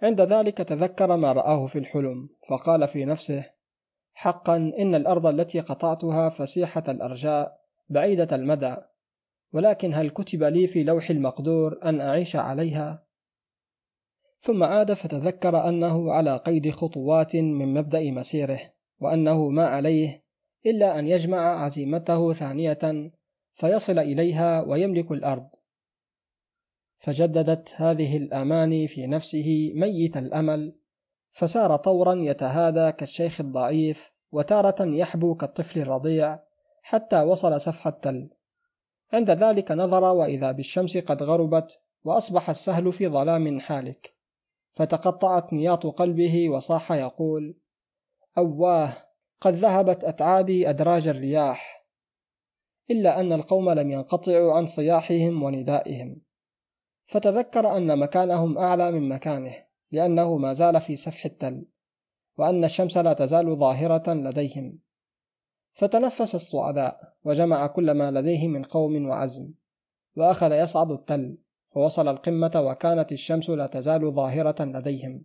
عند 0.03 0.21
ذلك 0.21 0.59
تذكر 0.59 1.17
ما 1.17 1.33
رآه 1.33 1.67
في 1.67 1.79
الحلم 1.79 2.29
فقال 2.49 2.89
في 2.89 3.05
نفسه 3.05 3.45
حقا 4.15 4.57
إن 4.57 4.95
الأرض 4.95 5.27
التي 5.27 5.61
قطعتها 5.61 6.29
فسيحة 6.29 6.85
الأرجاء 6.89 7.61
بعيدة 7.89 8.37
المدى 8.37 8.77
ولكن 9.53 9.95
هل 9.95 10.11
كتب 10.11 10.43
لي 10.43 10.67
في 10.67 10.85
لوح 10.85 11.11
المقدور 11.11 11.79
أن 11.85 12.01
أعيش 12.01 12.37
عليها؟ 12.37 13.06
ثم 14.41 14.63
عاد 14.63 14.93
فتذكر 14.93 15.69
أنه 15.69 16.13
على 16.13 16.37
قيد 16.37 16.71
خطوات 16.71 17.37
من 17.37 17.75
مبدأ 17.75 18.11
مسيره 18.11 18.61
وأنه 19.01 19.49
ما 19.49 19.67
عليه 19.67 20.25
إلا 20.67 20.99
أن 20.99 21.07
يجمع 21.07 21.65
عزيمته 21.65 22.33
ثانية 22.33 23.11
فيصل 23.55 23.99
إليها 23.99 24.63
ويملك 24.63 25.11
الأرض. 25.11 25.49
فجددت 26.99 27.75
هذه 27.77 28.17
الأماني 28.17 28.89
في 28.89 29.07
نفسه 29.07 29.73
ميت 29.75 30.17
الأمل 30.17 30.77
فسار 31.33 31.77
طورا 31.77 32.15
يتهادى 32.15 32.93
كالشيخ 32.93 33.41
الضعيف 33.41 34.11
وتارة 34.33 34.77
يحبو 34.81 35.35
كالطفل 35.35 35.81
الرضيع 35.81 36.39
حتى 36.83 37.23
وصل 37.23 37.61
سفح 37.61 37.87
التل. 37.87 38.31
عند 39.13 39.31
ذلك 39.31 39.73
نظر 39.73 40.05
وإذا 40.05 40.53
بالشمس 40.53 40.99
قد 40.99 41.23
غربت 41.23 41.79
وأصبح 42.05 42.51
السهل 42.51 42.93
في 42.93 43.09
ظلام 43.09 43.61
حالك. 43.61 44.16
فتقطعت 44.77 45.53
نياط 45.53 45.87
قلبه 45.87 46.51
وصاح 46.51 46.93
يقول 46.93 47.59
أواه 48.39 48.93
قد 49.41 49.55
ذهبت 49.55 50.05
أتعابي 50.05 50.71
أدراج 50.71 51.09
الرياح 51.09 51.87
إلا 52.91 53.21
أن 53.21 53.33
القوم 53.33 53.71
لم 53.71 53.91
ينقطعوا 53.91 54.53
عن 54.53 54.67
صياحهم 54.67 55.43
وندائهم. 55.43 56.21
فتذكر 57.07 57.77
أن 57.77 57.99
مكانهم 57.99 58.59
أعلى 58.59 58.93
من 58.93 59.09
مكانه 59.09 59.55
لأنه 59.91 60.37
ما 60.37 60.53
زال 60.53 60.81
في 60.81 60.97
سفح 60.97 61.25
التل 61.25 61.67
وأن 62.39 62.65
الشمس 62.65 62.97
لا 62.97 63.13
تزال 63.13 63.57
ظاهرة 63.57 64.15
لديهم. 64.15 64.79
فتنفس 65.73 66.35
الصعداء 66.35 67.15
وجمع 67.25 67.67
كل 67.67 67.91
ما 67.91 68.11
لديه 68.11 68.49
من 68.49 68.63
قوم 68.63 69.09
وعزم 69.09 69.53
وأخذ 70.17 70.53
يصعد 70.53 70.91
التل. 70.91 71.39
ووصل 71.77 72.09
القمة 72.09 72.53
وكانت 72.57 73.13
الشمس 73.13 73.51
لا 73.51 73.67
تزال 73.67 74.13
ظاهرة 74.13 74.65
لديهم. 74.65 75.25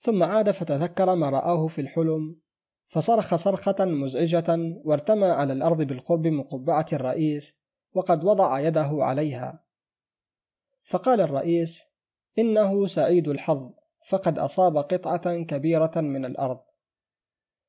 ثم 0.00 0.22
عاد 0.22 0.50
فتذكر 0.50 1.14
ما 1.14 1.30
رآه 1.30 1.66
في 1.66 1.80
الحلم 1.80 2.40
فصرخ 2.86 3.34
صرخة 3.34 3.84
مزعجة 3.84 4.56
وارتمى 4.84 5.26
على 5.26 5.52
الأرض 5.52 5.82
بالقرب 5.82 6.26
من 6.26 6.42
قبعة 6.42 6.86
الرئيس 6.92 7.58
وقد 7.92 8.24
وضع 8.24 8.60
يده 8.60 8.90
عليها. 8.92 9.64
فقال 10.82 11.20
الرئيس 11.20 11.84
إنه 12.38 12.86
سعيد 12.86 13.28
الحظ 13.28 13.70
فقد 14.08 14.38
أصاب 14.38 14.76
قطعة 14.76 15.42
كبيرة 15.42 15.92
من 15.96 16.24
الأرض. 16.24 16.60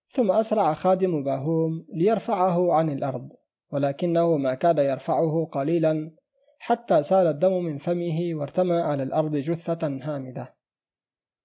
ثم 0.07 0.31
أسرع 0.31 0.73
خادم 0.73 1.23
باهوم 1.23 1.85
ليرفعه 1.93 2.73
عن 2.73 2.89
الأرض 2.89 3.29
ولكنه 3.71 4.37
ما 4.37 4.53
كاد 4.53 4.79
يرفعه 4.79 5.49
قليلا 5.51 6.18
حتى 6.59 7.03
سال 7.03 7.27
الدم 7.27 7.63
من 7.63 7.77
فمه 7.77 8.29
وارتمى 8.33 8.75
على 8.75 9.03
الأرض 9.03 9.35
جثة 9.35 9.87
هامدة. 9.87 10.55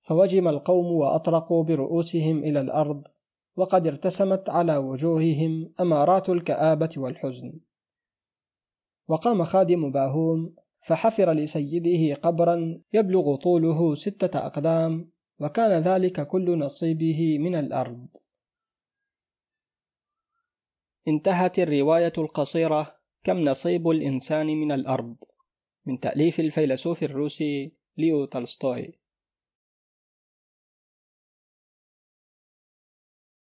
فوجم 0.03 0.49
القوم 0.49 0.87
وأطرقوا 0.87 1.65
برؤوسهم 1.65 2.39
إلى 2.39 2.61
الأرض 2.61 3.09
وقد 3.57 3.87
ارتسمت 3.87 4.51
على 4.51 4.77
وجوههم 4.77 5.75
أمارات 5.81 6.29
الكآبة 6.29 6.91
والحزن. 6.97 7.61
وقام 9.09 9.45
خادم 9.45 9.93
باهوم 9.93 10.55
فحفر 10.81 11.33
لسيده 11.33 12.15
قبرا 12.15 12.83
يبلغ 12.93 13.37
طوله 13.37 13.95
ستة 13.95 14.47
أقدام 14.47 15.11
وكان 15.41 15.83
ذلك 15.83 16.27
كل 16.27 16.59
نصيبه 16.59 17.39
من 17.39 17.55
الأرض. 17.55 18.09
انتهت 21.09 21.59
الرواية 21.59 22.13
القصيرة 22.19 23.04
كم 23.25 23.39
نصيب 23.45 23.89
الإنسان 23.89 24.47
من 24.47 24.73
الأرض؟ 24.73 25.17
من 25.87 26.01
تأليف 26.01 26.41
الفيلسوف 26.41 27.03
الروسي 27.03 27.73
ليو 27.97 28.25
تولستوي. 28.25 28.99